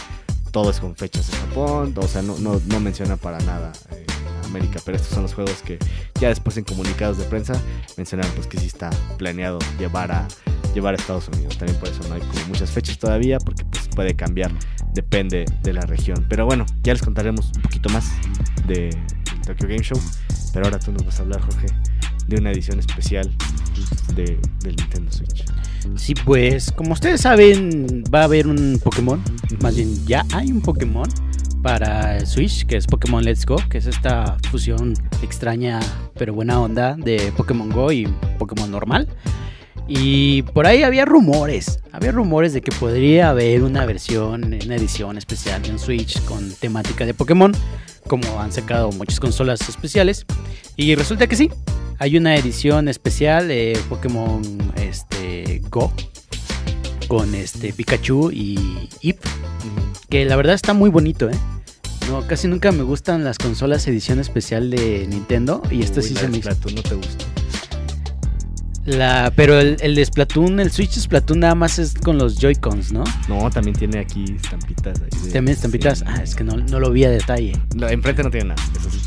todo 0.51 0.71
es 0.71 0.81
con 0.81 0.95
fechas 0.97 1.29
en 1.33 1.41
Japón, 1.49 1.95
o 1.97 2.09
sea, 2.09 2.23
no, 2.23 2.39
no, 2.39 2.61
no 2.67 2.81
menciona 2.81 3.17
para 3.17 3.39
nada 3.41 3.73
eh, 3.91 4.07
América, 4.45 4.81
pero 4.85 4.97
estos 4.97 5.13
son 5.13 5.23
los 5.23 5.35
juegos 5.35 5.63
que 5.63 5.79
ya 6.21 6.29
después 6.29 6.57
en 6.57 6.65
comunicados 6.65 7.19
de 7.19 7.25
prensa 7.25 7.61
mencionaron 7.97 8.33
pues 8.35 8.47
que 8.47 8.59
sí 8.59 8.67
está 8.67 8.91
planeado 9.17 9.59
llevar 9.79 10.11
a 10.13 10.27
llevar 10.75 10.95
a 10.95 10.97
Estados 10.97 11.29
Unidos. 11.29 11.57
También 11.59 11.79
por 11.79 11.89
eso 11.89 12.01
no 12.09 12.15
hay 12.15 12.21
como 12.21 12.47
muchas 12.49 12.71
fechas 12.71 12.99
todavía, 12.99 13.39
porque 13.39 13.65
pues 13.65 13.89
puede 13.89 14.15
cambiar, 14.15 14.53
depende 14.93 15.45
de 15.63 15.73
la 15.73 15.83
región. 15.83 16.27
Pero 16.29 16.47
bueno, 16.47 16.67
ya 16.83 16.93
les 16.93 17.03
contaremos 17.03 17.51
un 17.57 17.63
poquito 17.63 17.89
más 17.91 18.11
de 18.67 18.91
Tokyo 19.47 19.69
Game 19.69 19.83
Show. 19.83 20.01
Pero 20.53 20.67
ahora 20.67 20.79
tú 20.79 20.93
nos 20.93 21.05
vas 21.05 21.19
a 21.19 21.23
hablar, 21.23 21.41
Jorge, 21.41 21.67
de 22.31 22.37
una 22.37 22.53
edición 22.53 22.79
especial 22.79 23.31
de, 24.15 24.39
del 24.63 24.77
Nintendo 24.77 25.13
Switch. 25.13 25.45
Sí, 25.97 26.15
pues 26.15 26.73
como 26.73 26.93
ustedes 26.93 27.21
saben, 27.21 28.05
va 28.15 28.21
a 28.21 28.25
haber 28.25 28.47
un 28.47 28.81
Pokémon. 28.83 29.21
Más 29.61 29.77
bien, 29.77 30.07
ya 30.07 30.25
hay 30.33 30.53
un 30.53 30.63
Pokémon 30.63 31.09
para 31.63 32.25
Switch, 32.25 32.65
que 32.67 32.77
es 32.77 32.87
Pokémon 32.87 33.25
Let's 33.25 33.45
Go, 33.45 33.57
que 33.69 33.79
es 33.79 33.87
esta 33.87 34.37
fusión 34.51 34.95
extraña 35.23 35.81
pero 36.15 36.33
buena 36.33 36.61
onda 36.61 36.97
de 36.97 37.33
Pokémon 37.37 37.69
Go 37.69 37.93
y 37.93 38.07
Pokémon 38.39 38.71
normal. 38.71 39.09
Y 39.89 40.43
por 40.43 40.69
ahí 40.69 40.85
había 40.85 41.05
rumores, 41.05 41.81
había 41.91 42.13
rumores 42.13 42.53
de 42.53 42.61
que 42.61 42.71
podría 42.71 43.31
haber 43.31 43.65
una 43.65 43.85
versión, 43.87 44.45
una 44.45 44.77
edición 44.77 45.19
especial 45.19 45.61
de 45.63 45.73
un 45.73 45.81
Switch 45.81 46.23
con 46.27 46.53
temática 46.53 47.05
de 47.05 47.13
Pokémon, 47.13 47.53
como 48.07 48.41
han 48.41 48.53
sacado 48.53 48.93
muchas 48.93 49.19
consolas 49.19 49.69
especiales. 49.69 50.27
Y 50.77 50.95
resulta 50.95 51.27
que 51.27 51.35
sí, 51.35 51.51
hay 52.01 52.17
una 52.17 52.35
edición 52.35 52.89
especial 52.89 53.47
de 53.49 53.79
Pokémon 53.89 54.43
este, 54.77 55.61
Go 55.71 55.93
con 57.09 57.35
este 57.35 57.73
Pikachu 57.73 58.31
y 58.33 58.89
Ip, 59.03 59.19
que 60.09 60.25
la 60.25 60.35
verdad 60.37 60.55
está 60.55 60.73
muy 60.73 60.91
bonito, 60.91 61.29
¿eh? 61.31 61.35
No, 62.09 62.27
casi 62.27 62.49
nunca 62.49 62.73
me 62.73 62.83
gustan 62.83 63.23
las 63.23 63.37
consolas 63.39 63.87
edición 63.87 64.19
especial 64.19 64.71
de 64.71 65.07
Nintendo 65.09 65.63
y 65.71 65.83
esto 65.83 66.01
Uy, 66.01 66.07
sí 66.09 66.15
la 66.15 66.21
se 66.23 66.29
me 66.29 66.39
hizo. 66.39 66.51
Splatoon 66.51 66.75
no 66.75 66.83
te 66.83 66.95
gustó. 66.97 67.25
La, 68.87 69.31
pero 69.37 69.61
el, 69.61 69.77
el 69.81 69.95
de 69.95 70.05
Splatoon, 70.05 70.59
el 70.59 70.71
Switch 70.73 70.93
Splatoon 70.99 71.41
nada 71.41 71.55
más 71.55 71.79
es 71.79 71.95
con 71.95 72.17
los 72.17 72.39
Joy-Cons, 72.39 72.93
¿no? 72.93 73.05
No, 73.29 73.51
también 73.51 73.77
tiene 73.77 73.99
aquí 73.99 74.25
estampitas. 74.43 74.99
ahí 75.03 75.09
de- 75.27 75.33
También 75.33 75.55
estampitas. 75.55 75.99
sí. 75.99 76.05
Ah, 76.09 76.23
es 76.23 76.35
que 76.35 76.43
no, 76.45 76.57
no 76.57 76.81
lo 76.81 76.91
vi 76.91 77.05
a 77.05 77.11
detalle. 77.11 77.53
La- 77.77 77.93
enfrente 77.93 78.23
no 78.23 78.31
tiene 78.31 78.49
nada, 78.49 78.63
eso 78.79 78.91
sí. 78.91 78.99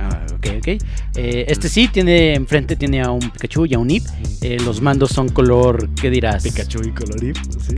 Ah, 0.00 0.26
ok, 0.34 0.46
ok. 0.58 0.68
Eh, 1.16 1.44
este 1.48 1.68
sí 1.68 1.88
tiene, 1.88 2.34
enfrente 2.34 2.76
tiene 2.76 3.02
a 3.02 3.10
un 3.10 3.20
Pikachu 3.30 3.66
y 3.66 3.74
a 3.74 3.78
un 3.78 3.90
Ip. 3.90 4.04
Eh, 4.40 4.58
los 4.64 4.80
mandos 4.80 5.10
son 5.10 5.28
color, 5.28 5.90
¿qué 6.00 6.10
dirás? 6.10 6.42
Pikachu 6.42 6.80
y 6.82 6.90
colorif, 6.92 7.36
sí. 7.60 7.76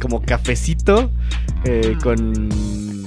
Como 0.00 0.20
cafecito 0.22 1.10
eh, 1.64 1.96
con. 2.02 2.48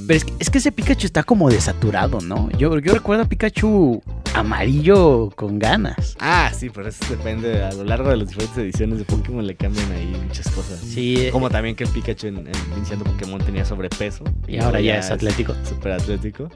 Pero 0.07 0.17
es 0.17 0.23
que, 0.25 0.33
es 0.39 0.49
que 0.49 0.57
ese 0.59 0.71
Pikachu 0.71 1.05
está 1.07 1.23
como 1.23 1.49
desaturado, 1.49 2.21
¿no? 2.21 2.49
Yo, 2.57 2.77
yo 2.79 2.93
recuerdo 2.93 3.23
a 3.23 3.25
Pikachu 3.27 4.01
amarillo 4.35 5.31
con 5.35 5.57
ganas. 5.57 6.15
Ah, 6.19 6.51
sí, 6.55 6.69
pero 6.69 6.89
eso 6.89 7.03
depende. 7.09 7.63
A 7.63 7.71
lo 7.73 7.83
largo 7.83 8.09
de 8.09 8.17
las 8.17 8.27
diferentes 8.27 8.57
ediciones 8.57 8.99
de 8.99 9.05
Pokémon 9.05 9.45
le 9.45 9.55
cambian 9.55 9.91
ahí 9.91 10.15
muchas 10.27 10.49
cosas. 10.51 10.79
Sí, 10.79 11.27
eh, 11.27 11.31
Como 11.31 11.49
también 11.49 11.75
que 11.75 11.85
el 11.85 11.89
Pikachu 11.89 12.27
en, 12.27 12.37
en 12.39 12.53
Iniciando 12.77 13.05
Pokémon 13.05 13.39
tenía 13.41 13.65
sobrepeso. 13.65 14.23
Y 14.47 14.57
ahora 14.59 14.79
ya 14.79 14.97
es 14.97 15.09
atlético. 15.09 15.55
Súper 15.67 15.93
atlético. 15.93 16.49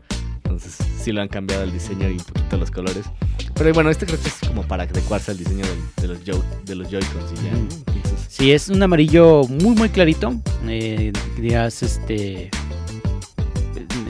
Entonces 0.50 0.78
sí 1.00 1.12
lo 1.12 1.22
han 1.22 1.28
cambiado 1.28 1.62
el 1.64 1.72
diseño 1.72 2.10
y 2.10 2.14
un 2.14 2.18
poquito 2.24 2.58
los 2.58 2.72
colores. 2.72 3.06
Pero 3.54 3.72
bueno, 3.74 3.92
este 3.92 4.08
creo 4.08 4.20
que 4.20 4.30
es 4.30 4.36
como 4.48 4.64
para 4.64 4.84
adecuarse 4.84 5.30
al 5.30 5.38
diseño 5.38 5.64
de 6.02 6.08
los 6.08 6.24
Joy, 6.26 6.42
de 6.66 6.76
los 6.76 6.90
Joy-Cons 6.90 7.32
y 7.34 8.28
Sí, 8.28 8.52
es 8.52 8.70
un 8.70 8.82
amarillo 8.82 9.44
muy, 9.48 9.76
muy 9.76 9.90
clarito. 9.90 10.34
Eh, 10.68 11.14
dirás, 11.40 11.84
este. 11.84 12.50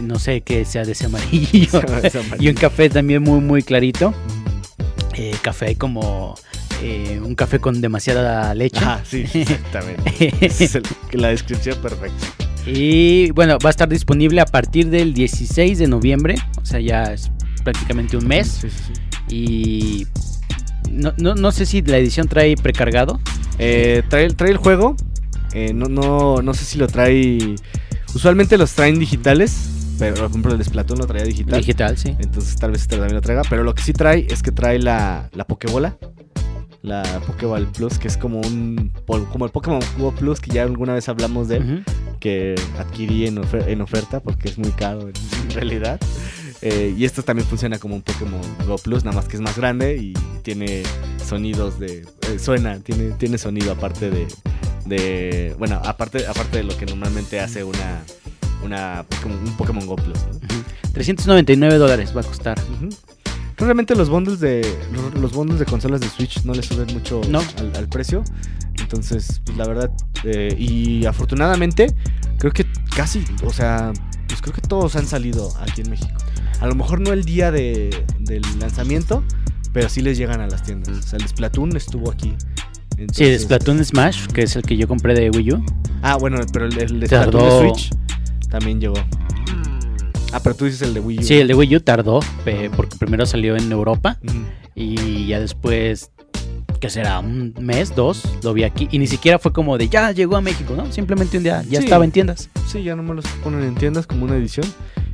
No 0.01 0.17
sé 0.17 0.41
qué 0.41 0.63
sea 0.65 0.85
de 0.85 0.93
ese 0.93 1.05
amarillo. 1.07 1.81
Y 2.39 2.47
un 2.47 2.55
café 2.55 2.89
también 2.89 3.21
muy, 3.21 3.41
muy 3.41 3.61
clarito. 3.63 4.13
Eh, 5.15 5.35
café 5.41 5.75
como. 5.75 6.35
eh, 6.81 7.19
un 7.21 7.35
café 7.35 7.59
con 7.59 7.81
demasiada 7.81 8.53
leche. 8.55 8.79
Ah, 8.81 9.01
sí, 9.03 9.25
exactamente. 9.33 10.33
Es 10.41 10.75
el- 10.75 10.83
la 11.11 11.29
descripción 11.29 11.77
perfecta. 11.79 12.27
Y 12.65 13.31
bueno, 13.31 13.57
va 13.63 13.69
a 13.69 13.71
estar 13.71 13.89
disponible 13.89 14.41
a 14.41 14.45
partir 14.45 14.89
del 14.89 15.13
16 15.13 15.77
de 15.79 15.87
noviembre. 15.87 16.35
O 16.61 16.65
sea, 16.65 16.79
ya 16.79 17.03
es 17.13 17.31
prácticamente 17.63 18.17
un 18.17 18.27
mes. 18.27 18.47
Sí, 18.61 18.69
sí, 18.69 18.93
sí. 19.27 19.35
Y. 19.35 20.07
No, 20.91 21.13
no, 21.17 21.35
no 21.35 21.51
sé 21.51 21.65
si 21.65 21.81
la 21.81 21.97
edición 21.97 22.27
trae 22.27 22.55
precargado. 22.55 23.19
Eh, 23.59 24.03
trae, 24.09 24.29
trae 24.29 24.51
el 24.51 24.57
juego. 24.57 24.95
eh, 25.53 25.73
no, 25.73 25.85
no, 25.87 26.41
no 26.41 26.53
sé 26.53 26.65
si 26.65 26.77
lo 26.77 26.87
trae. 26.87 27.55
Usualmente 28.13 28.57
los 28.57 28.73
traen 28.73 28.99
digitales. 28.99 29.75
Pero 29.99 30.15
por 30.15 30.29
ejemplo 30.29 30.53
el 30.55 30.63
Splatoon 30.63 30.99
lo 30.99 31.07
traía 31.07 31.25
digital. 31.25 31.59
Digital, 31.59 31.97
sí. 31.97 32.15
Entonces 32.19 32.55
tal 32.55 32.71
vez 32.71 32.81
este 32.83 32.95
también 32.95 33.15
lo 33.15 33.21
traiga. 33.21 33.41
Pero 33.49 33.63
lo 33.63 33.75
que 33.75 33.83
sí 33.83 33.91
trae 33.93 34.25
es 34.29 34.41
que 34.41 34.51
trae 34.51 34.79
la, 34.79 35.29
la 35.33 35.45
Pokébola. 35.45 35.97
La 36.81 37.03
Pokéball 37.27 37.67
Plus, 37.67 37.99
que 37.99 38.07
es 38.07 38.15
como 38.17 38.39
un. 38.39 38.91
Como 39.05 39.45
el 39.45 39.51
Pokémon 39.51 39.79
Go 39.97 40.11
Plus, 40.13 40.39
que 40.39 40.51
ya 40.51 40.63
alguna 40.63 40.93
vez 40.93 41.09
hablamos 41.09 41.47
de 41.49 41.57
él. 41.57 41.83
Que 42.19 42.55
adquirí 42.77 43.27
en, 43.27 43.37
ofer- 43.37 43.67
en 43.67 43.81
oferta 43.81 44.19
porque 44.21 44.49
es 44.49 44.57
muy 44.57 44.71
caro 44.71 45.01
en, 45.09 45.49
realidad. 45.51 45.99
Eh, 46.61 46.93
y 46.97 47.05
esto 47.05 47.23
también 47.23 47.47
funciona 47.47 47.79
como 47.79 47.95
un 47.95 48.01
Pokémon 48.01 48.41
Go 48.65 48.77
Plus, 48.77 49.03
nada 49.05 49.15
más 49.15 49.27
que 49.27 49.35
es 49.37 49.41
más 49.41 49.57
grande 49.57 49.97
y 49.97 50.13
tiene 50.41 50.83
sonidos 51.25 51.79
de. 51.79 52.05
eh, 52.29 52.39
suena, 52.39 52.79
tiene, 52.79 53.11
tiene 53.11 53.37
sonido 53.37 53.71
aparte 53.73 54.09
de. 54.09 54.27
de 54.85 55.55
bueno, 55.59 55.81
aparte, 55.83 56.27
aparte 56.27 56.57
de 56.59 56.63
lo 56.63 56.77
que 56.77 56.85
normalmente 56.85 57.39
hace 57.41 57.63
una. 57.63 58.03
una 58.63 59.05
un 59.25 59.57
Pokémon 59.57 59.85
Go 59.85 59.95
Plus. 59.97 60.17
¿no? 60.17 60.35
Ujú. 60.37 60.63
399 60.93 61.75
dólares 61.77 62.15
va 62.15 62.21
a 62.21 62.23
costar. 62.23 62.57
Pero 62.57 62.89
Realmente 63.59 63.95
los 63.95 64.09
bundles 64.09 64.39
de 64.39 64.61
los, 65.19 65.33
bundles 65.33 65.59
de 65.59 65.65
consolas 65.65 65.99
de 66.01 66.07
Switch 66.09 66.43
no 66.43 66.53
le 66.53 66.63
suben 66.63 66.87
mucho 66.93 67.21
No. 67.29 67.41
al, 67.57 67.75
al 67.75 67.87
precio. 67.89 68.23
Entonces, 68.79 69.41
pues 69.45 69.57
la 69.57 69.67
verdad, 69.67 69.91
eh, 70.23 70.55
y 70.57 71.05
afortunadamente, 71.05 71.93
creo 72.39 72.51
que 72.53 72.65
casi, 72.95 73.23
o 73.45 73.51
sea, 73.51 73.91
pues 74.27 74.41
creo 74.41 74.53
que 74.53 74.61
todos 74.61 74.95
han 74.95 75.05
salido 75.05 75.51
aquí 75.59 75.81
en 75.81 75.89
México. 75.91 76.17
A 76.61 76.67
lo 76.67 76.75
mejor 76.75 77.01
no 77.01 77.11
el 77.13 77.23
día 77.25 77.51
de, 77.51 78.05
del 78.19 78.41
lanzamiento, 78.59 79.23
pero 79.73 79.89
sí 79.89 80.01
les 80.01 80.17
llegan 80.17 80.39
a 80.41 80.47
las 80.47 80.63
tiendas. 80.63 80.97
O 80.97 81.01
sea, 81.01 81.19
el 81.19 81.27
Splatoon 81.27 81.75
estuvo 81.75 82.09
aquí. 82.11 82.33
Sí, 82.39 83.01
Entonces- 83.01 83.41
Splatoon 83.43 83.83
Smash, 83.85 84.27
que 84.27 84.43
es 84.43 84.55
el 84.55 84.61
que 84.63 84.75
yo 84.77 84.87
compré 84.87 85.13
de 85.13 85.29
Wii 85.29 85.53
U. 85.53 85.65
Ah, 86.01 86.15
bueno, 86.15 86.39
pero 86.51 86.65
el, 86.65 86.77
el 86.79 87.03
Tardó- 87.09 87.39
Splatoon 87.39 87.49
de 87.49 87.69
Switch 87.73 87.89
también 88.49 88.79
llegó. 88.79 88.95
Ah, 90.31 90.39
pero 90.43 90.55
tú 90.55 90.65
dices 90.65 90.81
el 90.83 90.93
de 90.93 90.99
Wii 90.99 91.19
U. 91.19 91.23
Sí, 91.23 91.35
el 91.35 91.47
de 91.47 91.55
Wii 91.55 91.75
U 91.77 91.79
tardó, 91.79 92.19
porque 92.75 92.95
primero 92.97 93.25
salió 93.25 93.55
en 93.55 93.71
Europa 93.71 94.19
y 94.75 95.27
ya 95.27 95.39
después, 95.39 96.11
¿qué 96.79 96.89
será? 96.89 97.19
Un 97.19 97.53
mes, 97.59 97.95
dos, 97.95 98.23
lo 98.43 98.53
vi 98.53 98.63
aquí. 98.63 98.87
Y 98.91 98.99
ni 98.99 99.07
siquiera 99.07 99.39
fue 99.39 99.51
como 99.51 99.77
de 99.77 99.89
ya 99.89 100.11
llegó 100.11 100.37
a 100.37 100.41
México, 100.41 100.73
¿no? 100.75 100.91
Simplemente 100.91 101.37
un 101.37 101.43
día 101.43 101.63
ya 101.69 101.79
Sí. 101.79 101.85
estaba 101.85 102.05
en 102.05 102.11
tiendas. 102.11 102.49
Sí, 102.67 102.83
ya 102.83 102.95
no 102.95 103.03
me 103.03 103.13
los 103.15 103.25
ponen 103.43 103.63
en 103.63 103.75
tiendas 103.75 104.05
como 104.05 104.25
una 104.25 104.35
edición. 104.35 104.67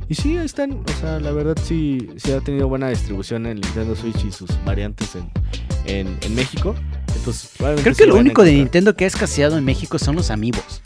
Y 0.08 0.14
sí, 0.14 0.36
ahí 0.38 0.46
están. 0.46 0.72
O 0.72 1.00
sea, 1.00 1.18
la 1.18 1.32
verdad 1.32 1.56
sí, 1.64 2.08
sí 2.16 2.30
ha 2.32 2.40
tenido 2.40 2.68
buena 2.68 2.88
distribución 2.90 3.46
en 3.46 3.54
Nintendo 3.60 3.96
Switch 3.96 4.24
y 4.24 4.30
sus 4.30 4.48
variantes 4.64 5.16
en, 5.16 5.28
en, 5.86 6.16
en 6.20 6.34
México. 6.36 6.76
Entonces, 7.16 7.50
Creo 7.82 7.94
que 7.94 8.06
lo 8.06 8.14
único 8.16 8.44
de. 8.44 8.52
Nintendo 8.52 8.94
que 8.94 9.04
ha 9.04 9.08
escaseado 9.08 9.58
en 9.58 9.64
México 9.64 9.98
son 9.98 10.14
los 10.14 10.30
amigos. 10.30 10.82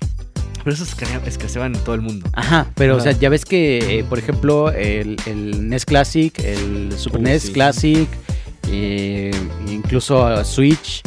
Pero 0.65 0.75
esos 0.75 0.89
escasea- 0.95 1.23
escaseaban 1.27 1.75
en 1.75 1.83
todo 1.85 1.95
el 1.95 2.01
mundo. 2.03 2.29
Ajá, 2.35 2.67
pero 2.75 2.97
o 2.97 3.01
sea, 3.01 3.13
ya 3.13 3.29
ves 3.29 3.45
que, 3.45 4.01
eh, 4.01 4.05
por 4.05 4.19
ejemplo, 4.19 4.71
el, 4.71 5.17
el 5.27 5.69
NES 5.69 5.85
Classic, 5.87 6.39
el 6.41 6.93
Super 6.99 7.21
Uh, 7.21 7.25
NES 7.25 7.43
sí. 7.43 7.53
Classic, 7.53 8.09
eh, 8.69 9.31
incluso 9.69 10.45
Switch, 10.45 11.03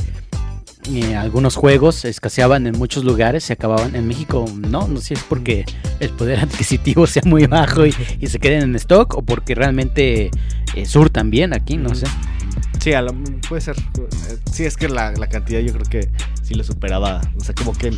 eh, 0.91 1.15
algunos 1.15 1.55
juegos 1.55 2.03
escaseaban 2.03 2.67
en 2.67 2.77
muchos 2.77 3.03
lugares, 3.05 3.43
se 3.45 3.53
acababan. 3.53 3.95
En 3.95 4.07
México 4.07 4.45
no, 4.55 4.87
no 4.87 4.99
sé 4.99 5.05
si 5.09 5.13
es 5.13 5.23
porque 5.23 5.65
el 5.99 6.09
poder 6.09 6.39
adquisitivo 6.41 7.07
sea 7.07 7.21
muy 7.25 7.45
bajo 7.45 7.85
y, 7.85 7.95
y 8.19 8.27
se 8.27 8.39
queden 8.39 8.63
en 8.63 8.75
stock 8.75 9.15
o 9.15 9.21
porque 9.21 9.55
realmente 9.55 10.29
surtan 10.85 11.29
bien 11.29 11.53
aquí, 11.53 11.77
no 11.77 11.93
sé. 11.95 12.07
Sí, 12.79 12.91
a 12.93 13.01
lo- 13.01 13.13
puede 13.47 13.61
ser. 13.61 13.75
Sí, 14.51 14.65
es 14.65 14.75
que 14.75 14.89
la, 14.89 15.11
la 15.13 15.27
cantidad 15.27 15.59
yo 15.61 15.71
creo 15.73 15.85
que 15.85 16.09
sí 16.41 16.55
lo 16.55 16.63
superaba. 16.63 17.21
O 17.39 17.43
sea, 17.43 17.55
como 17.55 17.71
que 17.73 17.91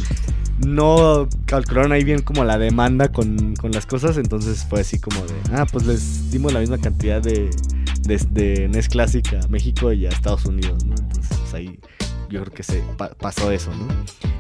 no 0.60 1.28
calcularon 1.46 1.92
ahí 1.92 2.04
bien 2.04 2.22
como 2.22 2.44
la 2.44 2.58
demanda 2.58 3.12
con, 3.12 3.56
con 3.56 3.72
las 3.72 3.86
cosas. 3.86 4.18
Entonces 4.18 4.66
fue 4.70 4.82
así 4.82 5.00
como 5.00 5.20
de, 5.26 5.34
ah, 5.54 5.66
pues 5.72 5.86
les 5.86 6.32
dimos 6.32 6.54
la 6.54 6.60
misma 6.60 6.78
cantidad 6.78 7.22
de, 7.22 7.50
de, 8.02 8.18
de 8.32 8.68
NES 8.68 8.90
Classic 8.90 9.26
a 9.44 9.48
México 9.48 9.92
y 9.92 10.06
a 10.06 10.10
Estados 10.10 10.46
Unidos, 10.46 10.86
¿no? 10.86 10.96
Entonces, 10.96 11.38
pues 11.38 11.54
ahí 11.54 11.80
yo 12.30 12.42
creo 12.42 12.54
que 12.54 12.64
se 12.64 12.82
pa- 12.98 13.14
pasó 13.14 13.52
eso, 13.52 13.72
¿no? 13.76 13.88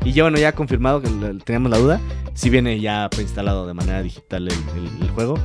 Y 0.03 0.12
ya 0.13 0.24
bueno, 0.24 0.38
ya 0.38 0.51
confirmado 0.53 1.01
que 1.01 1.10
teníamos 1.43 1.72
la 1.72 1.77
duda. 1.77 2.01
Si 2.34 2.50
viene 2.50 2.79
ya 2.79 3.10
preinstalado 3.10 3.65
de 3.67 3.74
manera 3.74 4.01
digital 4.01 4.48
el 4.48 5.10
juego. 5.12 5.36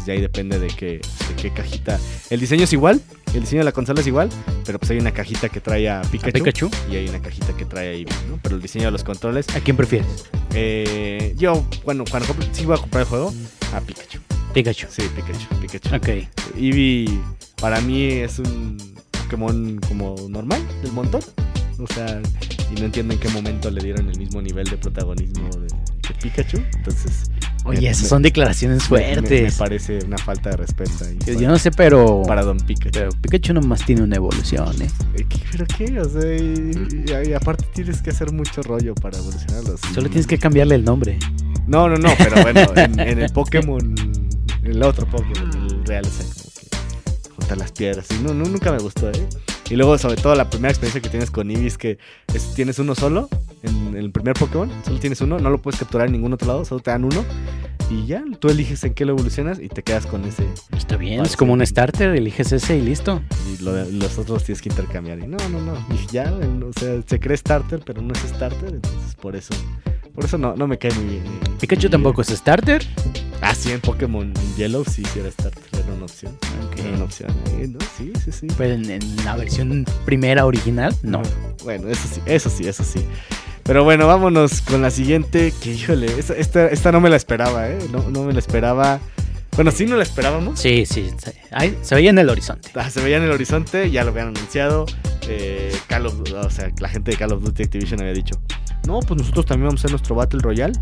Entonces 0.00 0.06
ya 0.06 0.12
ahí 0.14 0.20
depende 0.20 0.58
de 0.58 0.68
qué, 0.68 0.86
de 1.28 1.34
qué 1.40 1.50
cajita. 1.52 1.98
El 2.30 2.40
diseño 2.40 2.64
es 2.64 2.72
igual, 2.72 3.00
el 3.34 3.40
diseño 3.40 3.60
de 3.60 3.64
la 3.64 3.72
consola 3.72 4.00
es 4.00 4.06
igual, 4.06 4.30
pero 4.64 4.78
pues 4.78 4.90
hay 4.90 4.98
una 4.98 5.12
cajita 5.12 5.48
que 5.48 5.60
trae 5.60 5.88
a 5.90 6.00
Pikachu, 6.02 6.28
¿A 6.28 6.32
Pikachu? 6.32 6.70
y 6.90 6.96
hay 6.96 7.08
una 7.08 7.20
cajita 7.20 7.54
que 7.56 7.64
trae 7.66 7.88
a 7.88 7.92
Eevee, 7.92 8.14
¿no? 8.28 8.38
Pero 8.42 8.56
el 8.56 8.62
diseño 8.62 8.86
de 8.86 8.90
los 8.92 9.04
controles, 9.04 9.46
¿A 9.54 9.60
quién 9.60 9.76
prefieres? 9.76 10.24
eh, 10.54 11.34
yo, 11.36 11.64
bueno, 11.84 12.04
cuando 12.10 12.28
compre- 12.32 12.48
sí 12.52 12.64
voy 12.64 12.76
a 12.76 12.80
comprar 12.80 13.02
el 13.02 13.08
juego, 13.08 13.34
a 13.74 13.80
Pikachu. 13.80 14.18
Pikachu. 14.54 14.86
Sí, 14.90 15.02
Pikachu, 15.14 15.60
Pikachu. 15.60 15.94
Ok. 15.96 16.08
Eevee 16.56 17.06
para 17.60 17.80
mí 17.82 18.04
es 18.04 18.38
un 18.38 18.78
Pokémon 19.22 19.78
como 19.86 20.16
normal, 20.28 20.60
del 20.82 20.92
montón. 20.92 21.20
O 21.78 21.86
sea, 21.86 22.20
y 22.74 22.78
no 22.80 22.86
entiendo 22.86 23.14
en 23.14 23.20
qué 23.20 23.28
momento 23.30 23.70
le 23.70 23.82
dieron 23.82 24.08
el 24.10 24.18
mismo 24.18 24.42
nivel 24.42 24.66
de 24.68 24.76
protagonismo 24.76 25.48
de, 25.56 25.68
que 26.02 26.14
Pikachu. 26.14 26.58
Entonces, 26.76 27.30
Oye, 27.64 27.88
esas 27.90 28.08
son 28.08 28.22
declaraciones 28.22 28.90
me- 28.90 28.98
me- 28.98 29.06
Me, 29.06 29.14
fuertes. 29.16 29.54
parece 29.56 29.98
una 30.04 30.16
falta 30.18 30.50
de 30.50 30.56
respeto 30.56 31.04
ahí. 31.04 31.18
Yo 31.26 31.34
para, 31.34 31.48
no 31.48 31.58
sé, 31.58 31.70
pero... 31.70 32.22
para 32.26 32.42
Don 32.42 32.56
Pikachu. 32.58 32.90
Pero 32.92 33.10
Pikachu 33.20 33.52
nomás 33.54 33.84
tiene 33.84 34.02
una 34.02 34.16
evolución, 34.16 34.80
¿eh? 34.80 34.88
Eh, 35.16 35.26
¿qué- 35.28 35.38
¿Pero 35.52 35.66
qué? 35.76 36.00
O 36.00 36.08
sea, 36.08 36.36
y, 36.36 37.04
y- 37.26 37.28
y 37.30 37.32
aparte 37.34 37.64
tienes 37.74 38.00
que 38.00 38.10
hacer 38.10 38.32
mucho 38.32 38.62
rollo 38.62 38.94
para 38.94 39.18
evolucionarlos. 39.18 39.80
Solo 39.94 40.08
tienes 40.08 40.26
que 40.26 40.38
cambiarle 40.38 40.74
el 40.76 40.84
nombre. 40.84 41.18
No, 41.66 41.88
no, 41.88 41.96
no, 41.96 42.10
pero 42.18 42.42
bueno, 42.42 42.60
en, 42.76 42.98
en 42.98 43.18
el 43.20 43.30
Pokémon, 43.30 43.94
en 44.62 44.66
el 44.70 44.82
otro 44.82 45.06
Pokémon, 45.06 45.50
el 45.70 45.84
real, 45.86 46.04
o 46.06 46.10
sea, 46.10 46.24
como 46.26 46.50
que 46.54 47.30
juntar 47.36 47.58
las 47.58 47.72
piedras. 47.72 48.06
Y 48.10 48.22
no, 48.24 48.32
no, 48.34 48.44
nunca 48.46 48.72
me 48.72 48.78
gustó, 48.78 49.10
¿eh? 49.10 49.28
Y 49.68 49.76
luego, 49.76 49.96
sobre 49.98 50.16
todo, 50.16 50.34
la 50.34 50.50
primera 50.50 50.70
experiencia 50.70 51.00
que 51.00 51.08
tienes 51.10 51.30
con 51.30 51.48
Eevee 51.48 51.68
es 51.68 51.78
que 51.78 51.98
es- 52.34 52.54
tienes 52.54 52.80
uno 52.80 52.96
solo, 52.96 53.28
en, 53.62 53.94
el 53.96 54.10
primer 54.10 54.34
Pokémon, 54.34 54.68
solo 54.84 54.98
tienes 54.98 55.20
uno, 55.20 55.38
no 55.38 55.48
lo 55.48 55.62
puedes 55.62 55.78
capturar 55.78 56.06
en 56.08 56.12
ningún 56.14 56.32
otro 56.32 56.48
lado, 56.48 56.64
solo 56.64 56.80
te 56.80 56.90
dan 56.90 57.04
uno. 57.04 57.24
Y 57.90 58.06
ya, 58.06 58.22
tú 58.38 58.48
eliges 58.48 58.84
en 58.84 58.94
qué 58.94 59.04
lo 59.04 59.12
evolucionas 59.12 59.58
y 59.60 59.68
te 59.68 59.82
quedas 59.82 60.06
con 60.06 60.24
ese. 60.24 60.46
Está 60.76 60.96
bien, 60.96 61.24
es 61.24 61.36
como 61.36 61.52
un 61.54 61.66
starter, 61.66 62.14
eliges 62.14 62.52
ese 62.52 62.76
y 62.76 62.82
listo. 62.82 63.20
Y 63.52 63.62
lo 63.64 63.72
de- 63.72 63.90
los 63.90 64.16
otros 64.16 64.44
tienes 64.44 64.62
que 64.62 64.68
intercambiar. 64.68 65.18
Y 65.18 65.26
no, 65.26 65.36
no, 65.48 65.60
no. 65.60 65.74
Y 65.92 66.06
ya, 66.12 66.32
o 66.32 66.72
sea, 66.78 67.02
se 67.04 67.18
cree 67.18 67.36
starter, 67.36 67.80
pero 67.84 68.00
no 68.00 68.12
es 68.14 68.20
starter. 68.20 68.74
Entonces, 68.74 69.16
por 69.16 69.34
eso, 69.34 69.52
por 70.14 70.24
eso 70.24 70.38
no, 70.38 70.54
no 70.54 70.68
me 70.68 70.78
cae 70.78 70.92
muy 70.92 71.04
bien. 71.04 71.26
eh. 71.26 71.30
Pikachu 71.60 71.88
Y, 71.88 71.90
tampoco 71.90 72.22
es 72.22 72.28
starter. 72.28 72.82
Ah, 73.42 73.54
sí, 73.56 73.72
en 73.72 73.80
Pokémon 73.80 74.32
Yellow 74.56 74.84
sí, 74.84 75.02
sí 75.12 75.18
era 75.18 75.30
starter, 75.30 75.64
era 75.82 75.92
una 75.94 76.04
opción. 76.04 76.36
Era 76.78 76.90
una 76.94 77.04
opción. 77.04 77.30
eh, 77.58 77.66
¿no? 77.66 77.78
Sí, 77.98 78.12
sí, 78.24 78.30
sí. 78.30 78.46
Pero 78.56 78.74
en, 78.74 78.88
en 78.88 79.16
la 79.24 79.34
versión 79.34 79.84
primera 80.04 80.46
original, 80.46 80.94
no. 81.02 81.22
Bueno, 81.64 81.88
eso 81.88 82.06
sí, 82.06 82.20
eso 82.26 82.50
sí, 82.50 82.68
eso 82.68 82.84
sí. 82.84 83.00
Pero 83.70 83.84
bueno, 83.84 84.08
vámonos 84.08 84.62
con 84.62 84.82
la 84.82 84.90
siguiente. 84.90 85.54
Que 85.62 85.70
híjole, 85.74 86.06
esta, 86.18 86.34
esta, 86.34 86.66
esta 86.66 86.90
no 86.90 87.00
me 87.00 87.08
la 87.08 87.14
esperaba, 87.14 87.68
¿eh? 87.68 87.78
No, 87.92 88.10
no 88.10 88.24
me 88.24 88.32
la 88.32 88.40
esperaba. 88.40 88.98
Bueno, 89.54 89.70
sí 89.70 89.86
no 89.86 89.94
la 89.94 90.02
esperábamos. 90.02 90.58
Sí, 90.58 90.84
sí. 90.86 91.08
Se, 91.16 91.36
ahí, 91.52 91.78
se 91.80 91.94
veía 91.94 92.10
en 92.10 92.18
el 92.18 92.28
horizonte. 92.30 92.68
Ah, 92.74 92.90
Se 92.90 93.00
veía 93.00 93.18
en 93.18 93.22
el 93.22 93.30
horizonte, 93.30 93.88
ya 93.88 94.02
lo 94.02 94.10
habían 94.10 94.36
anunciado. 94.36 94.86
Eh, 95.28 95.72
Call 95.86 96.06
of, 96.06 96.14
o 96.20 96.50
sea, 96.50 96.72
la 96.80 96.88
gente 96.88 97.12
de 97.12 97.16
Call 97.16 97.32
of 97.32 97.44
Duty 97.44 97.62
Activision 97.62 98.00
había 98.00 98.12
dicho: 98.12 98.34
No, 98.88 98.98
pues 98.98 99.20
nosotros 99.20 99.46
también 99.46 99.68
vamos 99.68 99.78
a 99.78 99.82
hacer 99.82 99.92
nuestro 99.92 100.16
Battle 100.16 100.40
Royale. 100.42 100.72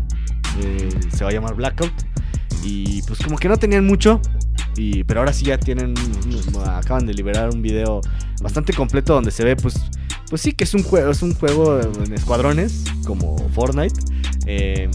Eh, 0.59 0.89
se 1.15 1.23
va 1.23 1.29
a 1.29 1.33
llamar 1.33 1.53
Blackout. 1.53 1.93
Y 2.63 3.03
pues 3.03 3.19
como 3.19 3.37
que 3.37 3.47
no 3.47 3.57
tenían 3.57 3.85
mucho. 3.85 4.19
Y, 4.77 5.03
pero 5.03 5.19
ahora 5.19 5.31
sí 5.31 5.45
ya 5.45 5.59
tienen. 5.59 5.93
Acaban 6.65 7.05
de 7.05 7.13
liberar 7.13 7.51
un 7.51 7.61
video 7.61 8.01
bastante 8.41 8.73
completo 8.73 9.13
donde 9.13 9.29
se 9.29 9.43
ve, 9.43 9.55
pues. 9.55 9.75
Pues 10.29 10.41
sí, 10.41 10.53
que 10.53 10.63
es 10.63 10.73
un 10.75 10.83
juego, 10.83 11.11
es 11.11 11.21
un 11.23 11.33
juego 11.33 11.79
en 11.79 12.13
escuadrones, 12.13 12.83
como 13.05 13.37
Fortnite. 13.49 13.99
Eh, 14.45 14.89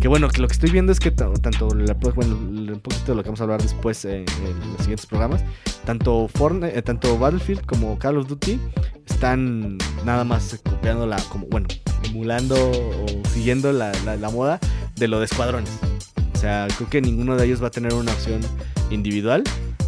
que 0.00 0.08
bueno, 0.08 0.28
lo 0.36 0.48
que 0.48 0.52
estoy 0.52 0.70
viendo 0.70 0.90
es 0.90 0.98
que 0.98 1.12
ta- 1.12 1.32
tanto, 1.34 1.68
un 1.68 2.80
poquito 2.82 3.12
de 3.12 3.14
lo 3.14 3.22
que 3.22 3.28
vamos 3.28 3.40
a 3.40 3.44
hablar 3.44 3.62
después 3.62 4.04
en 4.04 4.24
los 4.24 4.78
siguientes 4.78 5.06
programas, 5.06 5.44
tanto 5.84 6.26
Fortnite, 6.26 6.76
eh, 6.76 6.82
tanto 6.82 7.16
Battlefield 7.16 7.64
como 7.66 7.96
Call 8.00 8.16
of 8.18 8.26
Duty 8.26 8.58
están 9.08 9.78
nada 10.04 10.24
más 10.24 10.58
copiando 10.68 11.06
la, 11.06 11.16
como, 11.28 11.46
bueno, 11.46 11.68
emulando 12.04 12.56
o 12.56 13.06
siguiendo 13.32 13.72
la, 13.72 13.92
la- 14.04 14.16
la 14.16 14.30
moda 14.30 14.58
de 14.96 15.06
lo 15.06 15.20
de 15.20 15.26
escuadrones. 15.26 15.70
O 16.34 16.38
sea, 16.38 16.66
creo 16.76 16.90
que 16.90 17.00
ninguno 17.00 17.36
de 17.36 17.46
ellos 17.46 17.62
va 17.62 17.68
a 17.68 17.70
tener 17.70 17.94
una 17.94 18.10
opción 18.12 18.40
individual. 18.90 19.44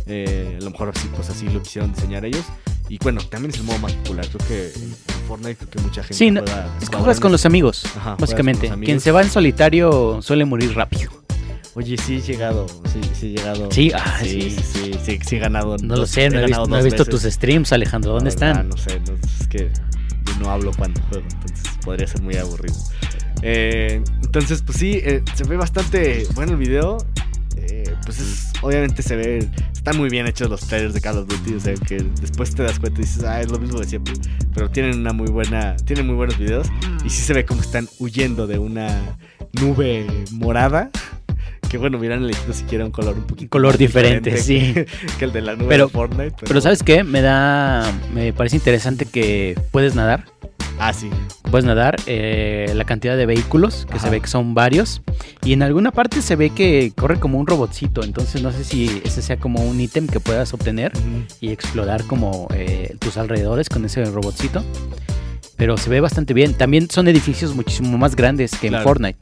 Eh, 0.07 0.59
a 0.61 0.65
lo 0.65 0.71
mejor 0.71 0.91
así, 0.95 1.09
pues 1.17 1.29
así 1.31 1.49
lo 1.49 1.61
quisieron 1.61 1.93
diseñar 1.93 2.25
ellos. 2.25 2.45
Y 2.89 2.99
bueno, 2.99 3.21
también 3.23 3.53
es 3.53 3.61
el 3.61 3.65
modo 3.65 3.79
más 3.79 3.93
popular. 3.95 4.27
Creo 4.29 4.49
que 4.49 4.79
en 4.79 4.95
Fortnite 5.27 5.57
creo 5.57 5.71
que 5.71 5.81
mucha 5.81 6.03
gente 6.03 6.15
Sí, 6.15 6.31
no, 6.31 6.43
juega 6.43 6.77
Es 6.81 6.91
que 6.91 6.97
juegas 6.97 7.21
con 7.21 7.33
los 7.33 7.47
amigos, 7.47 7.85
Ajá, 7.97 8.17
básicamente. 8.19 8.69
amigos. 8.69 8.85
Quien 8.85 9.01
se 9.01 9.11
va 9.11 9.23
en 9.23 9.31
solitario 9.31 10.21
suele 10.23 10.45
morir 10.45 10.75
rápido. 10.75 11.11
Oye, 11.77 11.97
sí 11.97 12.17
he 12.17 12.21
llegado, 12.21 12.67
sí, 12.93 13.01
sí 13.15 13.27
he 13.27 13.31
llegado. 13.31 13.69
Sí, 13.73 13.91
ah, 13.95 14.19
sí, 14.23 14.43
sí. 14.43 14.51
sí, 14.51 14.63
sí, 14.63 14.93
sí, 15.05 15.19
sí 15.27 15.37
he 15.37 15.39
ganado. 15.41 15.77
No 15.79 15.97
lo 15.97 16.07
sé, 16.07 16.31
no 16.31 16.39
he 16.39 16.47
visto, 16.47 16.67
no 16.67 16.79
he 16.79 16.83
visto 16.85 17.05
tus 17.05 17.23
streams, 17.23 17.73
Alejandro. 17.73 18.13
¿Dónde 18.13 18.31
están? 18.31 18.69
No 18.69 18.77
sé, 18.77 19.01
no, 19.01 19.15
es 19.15 19.49
que 19.49 19.71
yo 20.27 20.35
no 20.39 20.51
hablo 20.51 20.71
cuando 20.77 21.01
juego, 21.09 21.27
entonces 21.33 21.65
podría 21.85 22.07
ser 22.07 22.23
muy 22.23 22.37
aburrido. 22.37 22.77
Eh, 23.43 24.03
entonces, 24.23 24.63
pues 24.63 24.79
sí, 24.79 25.01
eh, 25.03 25.23
se 25.35 25.45
ve 25.45 25.57
bastante 25.57 26.27
bueno 26.35 26.53
el 26.53 26.59
video. 26.59 26.99
Eh, 27.57 27.95
pues 28.05 28.19
es- 28.21 28.53
obviamente 28.63 29.03
se 29.03 29.17
ve, 29.17 29.49
están 29.73 29.97
muy 29.97 30.09
bien 30.09 30.27
hechos 30.27 30.49
los 30.51 30.61
trailers 30.63 30.95
de 30.95 31.01
Call 31.01 31.19
of 31.19 31.29
Duty, 31.29 31.55
o 31.55 31.61
sea 31.61 31.75
que 31.75 31.97
después 32.21 32.55
te 32.55 32.63
das 32.63 32.79
cuenta 32.79 33.01
y 33.01 33.05
dices, 33.05 33.23
ah, 33.25 33.41
es 33.41 33.51
lo 33.51 33.59
mismo 33.59 33.79
de 33.79 33.87
siempre, 33.87 34.15
pero 34.55 34.71
tienen 34.71 34.99
una 34.99 35.13
muy 35.13 35.29
buena, 35.29 35.77
tienen 35.85 36.07
muy 36.07 36.17
buenos 36.17 36.39
videos 36.39 36.67
y 37.05 37.11
sí 37.11 37.23
se 37.23 37.33
ve 37.33 37.45
como 37.45 37.61
están 37.61 37.89
huyendo 37.99 38.47
de 38.47 38.59
una 38.59 39.17
nube 39.61 40.07
morada. 40.33 40.91
Que 41.69 41.79
bueno, 41.79 41.99
hubieran 41.99 42.23
elegido 42.23 42.53
siquiera 42.53 42.85
un 42.85 42.93
color 42.93 43.17
un 43.17 43.25
poquito 43.25 43.51
color 43.51 43.77
diferente, 43.79 44.37
sí. 44.37 44.73
que, 44.75 44.87
que 45.19 45.25
el 45.25 45.33
de 45.33 45.41
la 45.43 45.57
nube 45.57 45.67
Pero- 45.69 45.87
de 45.87 45.93
Fortnite. 45.93 46.37
Pero 46.47 46.61
¿sabes 46.61 46.83
qué? 46.85 47.03
Me 47.03 47.21
da... 47.21 47.91
Me 48.15 48.33
parece 48.33 48.57
interesante 48.57 49.07
que 49.07 49.59
puedes 49.73 49.97
nadar. 49.97 50.25
Ah, 50.79 50.93
sí. 50.93 51.09
Puedes 51.51 51.65
nadar. 51.65 51.97
eh, 52.07 52.73
la 52.75 52.85
cantidad 52.85 53.17
de 53.17 53.27
vehículos, 53.27 53.87
que 53.87 53.95
se 53.99 54.07
Ajá. 54.07 54.11
ve 54.11 54.21
que 54.21 54.27
son 54.27 54.55
varios. 54.55 55.01
Y 55.45 55.53
en 55.53 55.63
alguna 55.63 55.93
parte 55.93 56.21
se 56.23 56.35
ve 56.37 56.51
que 56.51 56.93
corre 56.97 57.21
como 57.21 57.39
un 57.39 57.47
robotcito. 57.47 58.03
Entonces 58.03 58.43
no 58.43 58.51
sé 58.53 58.65
si 58.65 59.01
ese 59.05 59.23
sea 59.23 59.37
como 59.37 59.61
un 59.63 59.81
ítem 59.81 60.07
que 60.09 60.21
puedas 60.21 60.53
obtener 60.53 60.93
y 61.41 61.51
explorar 61.51 62.05
como 62.05 62.49
eh, 62.55 62.97
tus 62.99 63.17
alrededores 63.17 63.69
con 63.69 63.85
ese 63.85 64.05
robotcito. 64.07 64.65
Pero 65.57 65.77
se 65.77 65.89
ve 65.91 66.01
bastante 66.01 66.35
bien. 66.35 66.55
También 66.55 66.91
son 66.91 67.07
edificios 67.09 67.55
muchísimo 67.55 67.97
más 67.97 68.17
grandes 68.17 68.51
que 68.53 68.69
Claro. 68.69 68.83
en 68.83 68.85
Fortnite. 68.85 69.19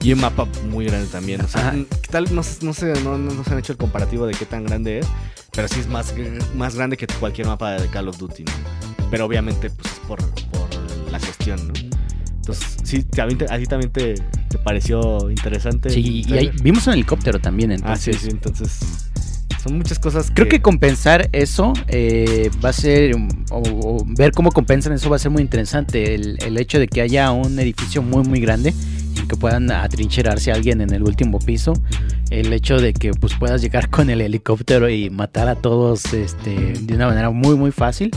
Y 0.00 0.12
un 0.12 0.20
mapa 0.20 0.46
muy 0.70 0.86
grande 0.86 1.08
también. 1.08 1.40
O 1.40 1.48
sea. 1.48 1.72
¿qué 1.72 2.08
tal? 2.10 2.24
No, 2.34 2.42
no 2.62 2.72
sé, 2.74 2.92
no, 3.02 3.18
no 3.18 3.34
nos 3.34 3.48
han 3.48 3.58
hecho 3.58 3.72
el 3.72 3.78
comparativo 3.78 4.26
de 4.26 4.34
qué 4.34 4.46
tan 4.46 4.64
grande 4.64 5.00
es. 5.00 5.06
Pero 5.52 5.68
sí 5.68 5.80
es 5.80 5.88
más, 5.88 6.14
más 6.56 6.74
grande 6.76 6.96
que 6.96 7.06
cualquier 7.20 7.46
mapa 7.48 7.72
de 7.72 7.88
Call 7.88 8.08
of 8.08 8.18
Duty, 8.18 8.44
¿no? 8.44 8.52
Pero 9.10 9.26
obviamente, 9.26 9.68
pues 9.70 9.92
es 9.92 9.98
por, 10.00 10.18
por 10.50 10.68
la 11.12 11.18
cuestión, 11.18 11.68
¿no? 11.68 11.74
Entonces, 12.36 12.76
sí, 12.82 13.06
a, 13.20 13.58
ti 13.58 13.66
también 13.66 13.92
te, 13.92 14.14
te 14.48 14.58
pareció 14.58 15.30
interesante. 15.30 15.90
Sí, 15.90 16.24
y 16.26 16.32
ahí 16.32 16.50
vimos 16.60 16.86
un 16.88 16.94
helicóptero 16.94 17.38
también. 17.38 17.70
Ah, 17.84 17.94
sí, 17.94 18.10
Entonces, 18.10 18.20
sí, 18.20 18.28
entonces. 18.30 19.08
Son 19.62 19.78
muchas 19.78 20.00
cosas 20.00 20.26
que. 20.26 20.34
Creo 20.34 20.48
que 20.48 20.60
compensar 20.60 21.28
eso 21.30 21.72
eh, 21.86 22.50
va 22.64 22.70
a 22.70 22.72
ser, 22.72 23.14
o, 23.14 23.62
o 23.62 24.04
ver 24.04 24.32
cómo 24.32 24.50
compensan 24.50 24.92
eso 24.92 25.08
va 25.08 25.16
a 25.16 25.18
ser 25.20 25.30
muy 25.30 25.40
interesante. 25.40 26.16
El, 26.16 26.36
el 26.42 26.58
hecho 26.58 26.80
de 26.80 26.88
que 26.88 27.00
haya 27.00 27.30
un 27.30 27.56
edificio 27.60 28.02
muy, 28.02 28.24
muy 28.24 28.40
grande 28.40 28.74
y 29.14 29.28
que 29.28 29.36
puedan 29.36 29.70
atrincherarse 29.70 30.50
a 30.50 30.56
alguien 30.56 30.80
en 30.80 30.92
el 30.92 31.04
último 31.04 31.38
piso. 31.38 31.74
El 32.30 32.52
hecho 32.52 32.78
de 32.78 32.92
que 32.92 33.12
pues 33.12 33.34
puedas 33.34 33.62
llegar 33.62 33.88
con 33.88 34.10
el 34.10 34.20
helicóptero 34.20 34.90
y 34.90 35.10
matar 35.10 35.46
a 35.46 35.54
todos 35.54 36.12
este, 36.12 36.72
de 36.72 36.94
una 36.96 37.06
manera 37.06 37.30
muy, 37.30 37.54
muy 37.54 37.70
fácil. 37.70 38.10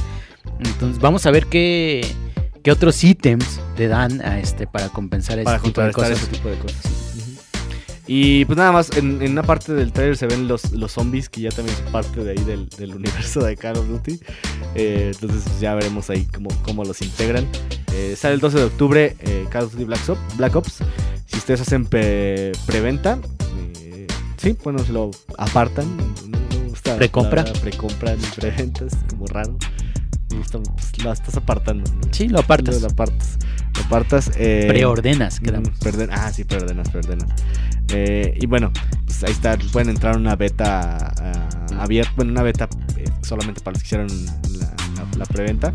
Entonces 0.59 0.99
vamos 0.99 1.27
a 1.27 1.31
ver 1.31 1.45
qué, 1.45 2.01
qué 2.65 2.71
otros 2.71 3.01
ítems 3.03 3.59
te 3.77 3.87
dan 3.87 4.21
a 4.25 4.39
este 4.39 4.65
para 4.65 4.89
compensar 4.89 5.37
ese 5.37 5.45
para 5.45 5.59
tipo 5.59 5.81
de 5.81 5.91
contrarrestar 5.91 6.11
cosas. 6.11 6.23
ese 6.23 6.31
tipo 6.35 6.49
de 6.49 6.57
cosas. 6.57 6.81
Y 8.07 8.45
pues 8.45 8.57
nada 8.57 8.71
más, 8.71 8.89
en, 8.97 9.21
en 9.21 9.31
una 9.33 9.43
parte 9.43 9.73
del 9.73 9.91
trailer 9.91 10.17
se 10.17 10.25
ven 10.25 10.47
los, 10.47 10.71
los 10.71 10.91
zombies, 10.91 11.29
que 11.29 11.41
ya 11.41 11.49
también 11.51 11.77
son 11.77 11.91
parte 11.91 12.23
de 12.23 12.31
ahí 12.31 12.43
del, 12.43 12.67
del 12.69 12.95
universo 12.95 13.43
de 13.43 13.55
Call 13.55 13.77
of 13.77 13.87
Duty. 13.87 14.19
Eh, 14.73 15.11
entonces 15.13 15.43
pues, 15.45 15.59
ya 15.59 15.75
veremos 15.75 16.09
ahí 16.09 16.25
cómo, 16.25 16.49
cómo 16.63 16.83
los 16.83 17.01
integran. 17.03 17.47
Eh, 17.93 18.15
sale 18.17 18.33
el 18.33 18.39
12 18.41 18.57
de 18.57 18.63
octubre 18.63 19.15
eh, 19.19 19.45
Call 19.51 19.65
of 19.65 19.71
Duty 19.73 19.83
Black 19.85 20.09
Ops. 20.09 20.37
Black 20.37 20.55
Ops. 20.55 20.79
Si 21.27 21.37
ustedes 21.37 21.61
hacen 21.61 21.85
pre- 21.85 22.51
preventa, 22.65 23.19
sí, 24.37 24.55
bueno, 24.63 24.79
se 24.83 24.91
lo 24.91 25.11
apartan. 25.37 25.85
No 25.97 26.39
me 26.61 26.69
gusta 26.69 26.95
¿Precompra? 26.97 27.43
Precompra 27.43 28.15
ni 28.15 28.25
preventa, 28.35 28.85
es 28.85 28.95
como 29.09 29.27
raro. 29.27 29.55
Pues, 30.29 31.03
lo 31.03 31.11
estás 31.13 31.35
apartando. 31.37 31.89
¿no? 31.91 32.01
Sí, 32.11 32.27
lo 32.27 32.39
apartas. 32.39 32.81
Lo 32.81 32.87
apartas. 32.87 33.37
Lo 33.77 33.83
apartas. 33.83 34.31
eh, 34.37 34.65
Preordenas, 34.67 35.39
quedamos. 35.39 35.69
Mm, 35.69 35.83
perden- 35.83 36.09
ah, 36.11 36.31
sí, 36.31 36.43
perdenas, 36.43 36.89
perdenas. 36.89 37.29
Eh, 37.89 38.37
y 38.41 38.45
bueno, 38.47 38.71
pues 39.05 39.23
ahí 39.23 39.31
está. 39.31 39.57
Pueden 39.71 39.89
entrar 39.89 40.15
a 40.15 40.17
una 40.17 40.35
beta 40.35 41.13
abierta. 41.79 42.11
Bueno, 42.15 42.31
una 42.31 42.41
beta 42.43 42.67
eh, 42.97 43.05
solamente 43.21 43.61
para 43.61 43.73
los 43.75 43.83
que 43.83 43.87
hicieron 43.87 44.07
la, 44.25 44.73
la- 44.95 45.17
la 45.17 45.25
preventa. 45.25 45.73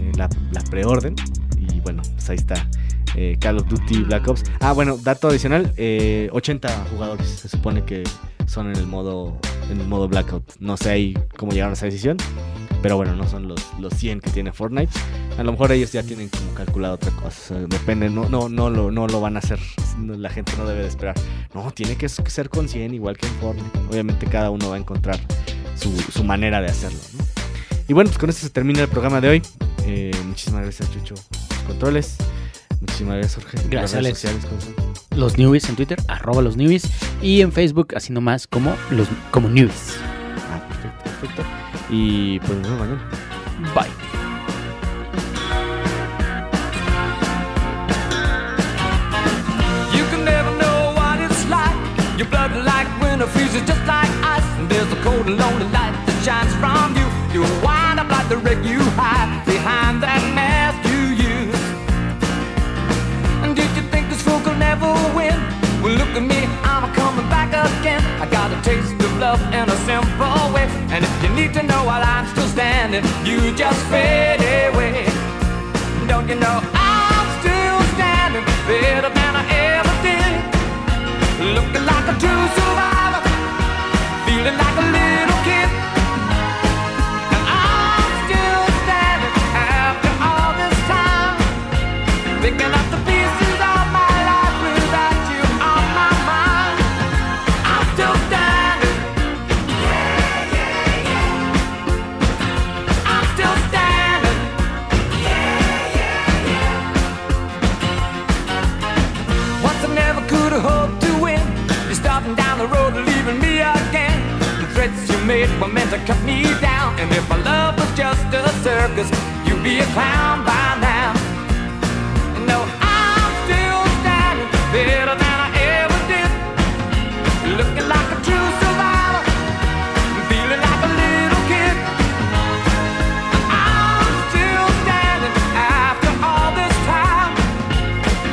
eh, 0.00 0.12
la, 0.16 0.28
la 0.52 0.60
preorden. 0.64 1.14
Y 1.56 1.80
bueno, 1.80 2.02
pues 2.14 2.28
ahí 2.30 2.36
está. 2.36 2.68
eh, 3.16 3.36
Call 3.40 3.56
of 3.58 3.68
Duty 3.68 4.02
Black 4.04 4.28
Ops. 4.28 4.44
Ah, 4.60 4.72
bueno, 4.72 4.98
dato 4.98 5.28
adicional. 5.28 5.72
eh, 5.76 6.28
80 6.32 6.68
jugadores 6.92 7.26
se 7.26 7.48
supone 7.48 7.84
que 7.84 8.04
son 8.46 8.68
en 8.68 8.76
el 8.76 8.86
modo 8.86 9.38
en 9.70 9.80
el 9.80 9.86
modo 9.88 10.08
Blackout. 10.08 10.54
No 10.60 10.76
sé 10.78 10.90
ahí 10.90 11.18
cómo 11.36 11.52
llegaron 11.52 11.72
a 11.72 11.74
esa 11.74 11.86
decisión. 11.86 12.16
Pero 12.82 12.96
bueno, 12.96 13.14
no 13.16 13.26
son 13.26 13.48
los, 13.48 13.60
los 13.80 13.92
100 13.94 14.20
que 14.20 14.30
tiene 14.30 14.52
Fortnite. 14.52 14.92
A 15.36 15.42
lo 15.42 15.52
mejor 15.52 15.72
ellos 15.72 15.92
ya 15.92 16.02
tienen 16.02 16.28
como 16.28 16.54
calculado 16.54 16.94
otra 16.94 17.10
cosa. 17.12 17.28
o 17.28 17.58
sea, 17.58 17.58
depende, 17.58 18.08
no, 18.08 18.28
no, 18.28 18.48
no, 18.48 18.70
lo, 18.70 18.90
no 18.90 19.06
lo 19.06 19.20
van 19.20 19.36
a 19.36 19.40
hacer. 19.40 19.58
La 19.98 20.30
gente 20.30 20.52
no 20.56 20.64
debe 20.66 20.82
de 20.82 20.88
esperar. 20.88 21.16
No, 21.54 21.70
tiene 21.72 21.96
que 21.96 22.08
ser 22.08 22.48
con 22.48 22.68
100 22.68 22.94
igual 22.94 23.16
que 23.16 23.26
en 23.26 23.32
Fortnite. 23.34 23.78
Obviamente 23.90 24.26
cada 24.26 24.50
uno 24.50 24.68
va 24.68 24.76
a 24.76 24.78
encontrar 24.78 25.18
su, 25.74 25.96
su 26.12 26.22
manera 26.22 26.60
de 26.60 26.68
hacerlo. 26.68 27.00
¿no? 27.16 27.24
Y 27.88 27.94
bueno, 27.94 28.10
pues 28.10 28.18
con 28.18 28.28
esto 28.28 28.42
se 28.42 28.50
termina 28.50 28.82
el 28.82 28.88
programa 28.88 29.20
de 29.20 29.28
hoy. 29.28 29.42
Eh, 29.86 30.12
muchísimas 30.26 30.62
gracias, 30.62 30.92
Chucho, 30.92 31.14
los 31.14 31.62
controles. 31.66 32.16
Muchísimas 32.80 33.16
gracias, 33.16 33.42
Jorge. 33.42 33.68
Gracias, 33.70 33.98
Alex. 33.98 34.26
Los 35.16 35.38
Newbies 35.38 35.68
en 35.70 35.76
Twitter, 35.76 35.98
arroba 36.06 36.42
los 36.42 36.56
Newbies. 36.56 36.86
Y 37.22 37.40
en 37.40 37.50
Facebook, 37.50 37.94
así 37.96 38.12
nomás, 38.12 38.46
como 38.46 38.76
los 38.90 39.08
como 39.30 39.48
Newbies. 39.48 39.96
Ah, 40.50 40.62
perfecto, 40.68 41.04
perfecto. 41.04 41.57
Y 41.90 42.38
pues 42.40 42.58
nos 42.58 42.70
vemos 42.70 42.80
mañana. 42.80 43.00
Bye. 43.74 43.88
You 49.96 50.04
can 50.10 50.24
never 50.24 50.50
know 50.58 50.92
what 50.94 51.20
it's 51.20 51.48
like. 51.48 52.18
Your 52.18 52.28
blood 52.28 52.52
like 52.64 52.88
winter 53.00 53.26
freezes 53.26 53.62
need 71.48 71.60
to 71.60 71.66
know 71.66 71.84
while 71.84 72.02
I'm 72.02 72.26
still 72.26 72.48
standing. 72.48 73.04
You 73.24 73.54
just 73.56 73.80
fade 73.86 74.40
away. 74.40 75.04
Don't 76.06 76.28
you 76.28 76.34
know 76.34 76.60
I'm 76.74 77.26
still 77.40 77.80
standing 77.94 78.44
better 78.66 79.10
than 79.18 79.32
I 79.36 79.44
ever 79.76 79.94
did? 80.06 80.34
Looking 81.54 81.86
like 81.86 82.06
a 82.08 82.18
true 82.20 82.67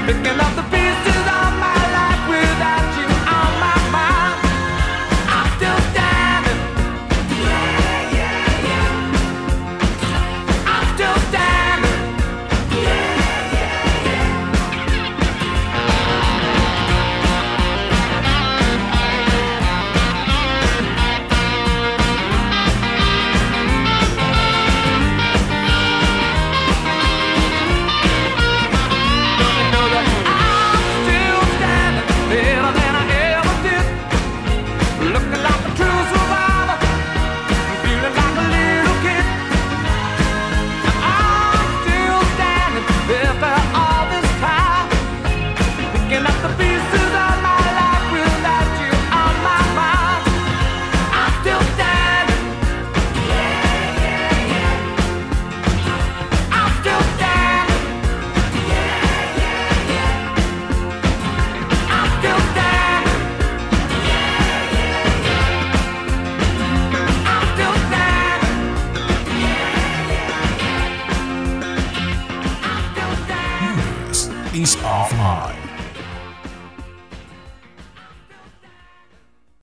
Look 0.07 0.17
at 0.27 0.34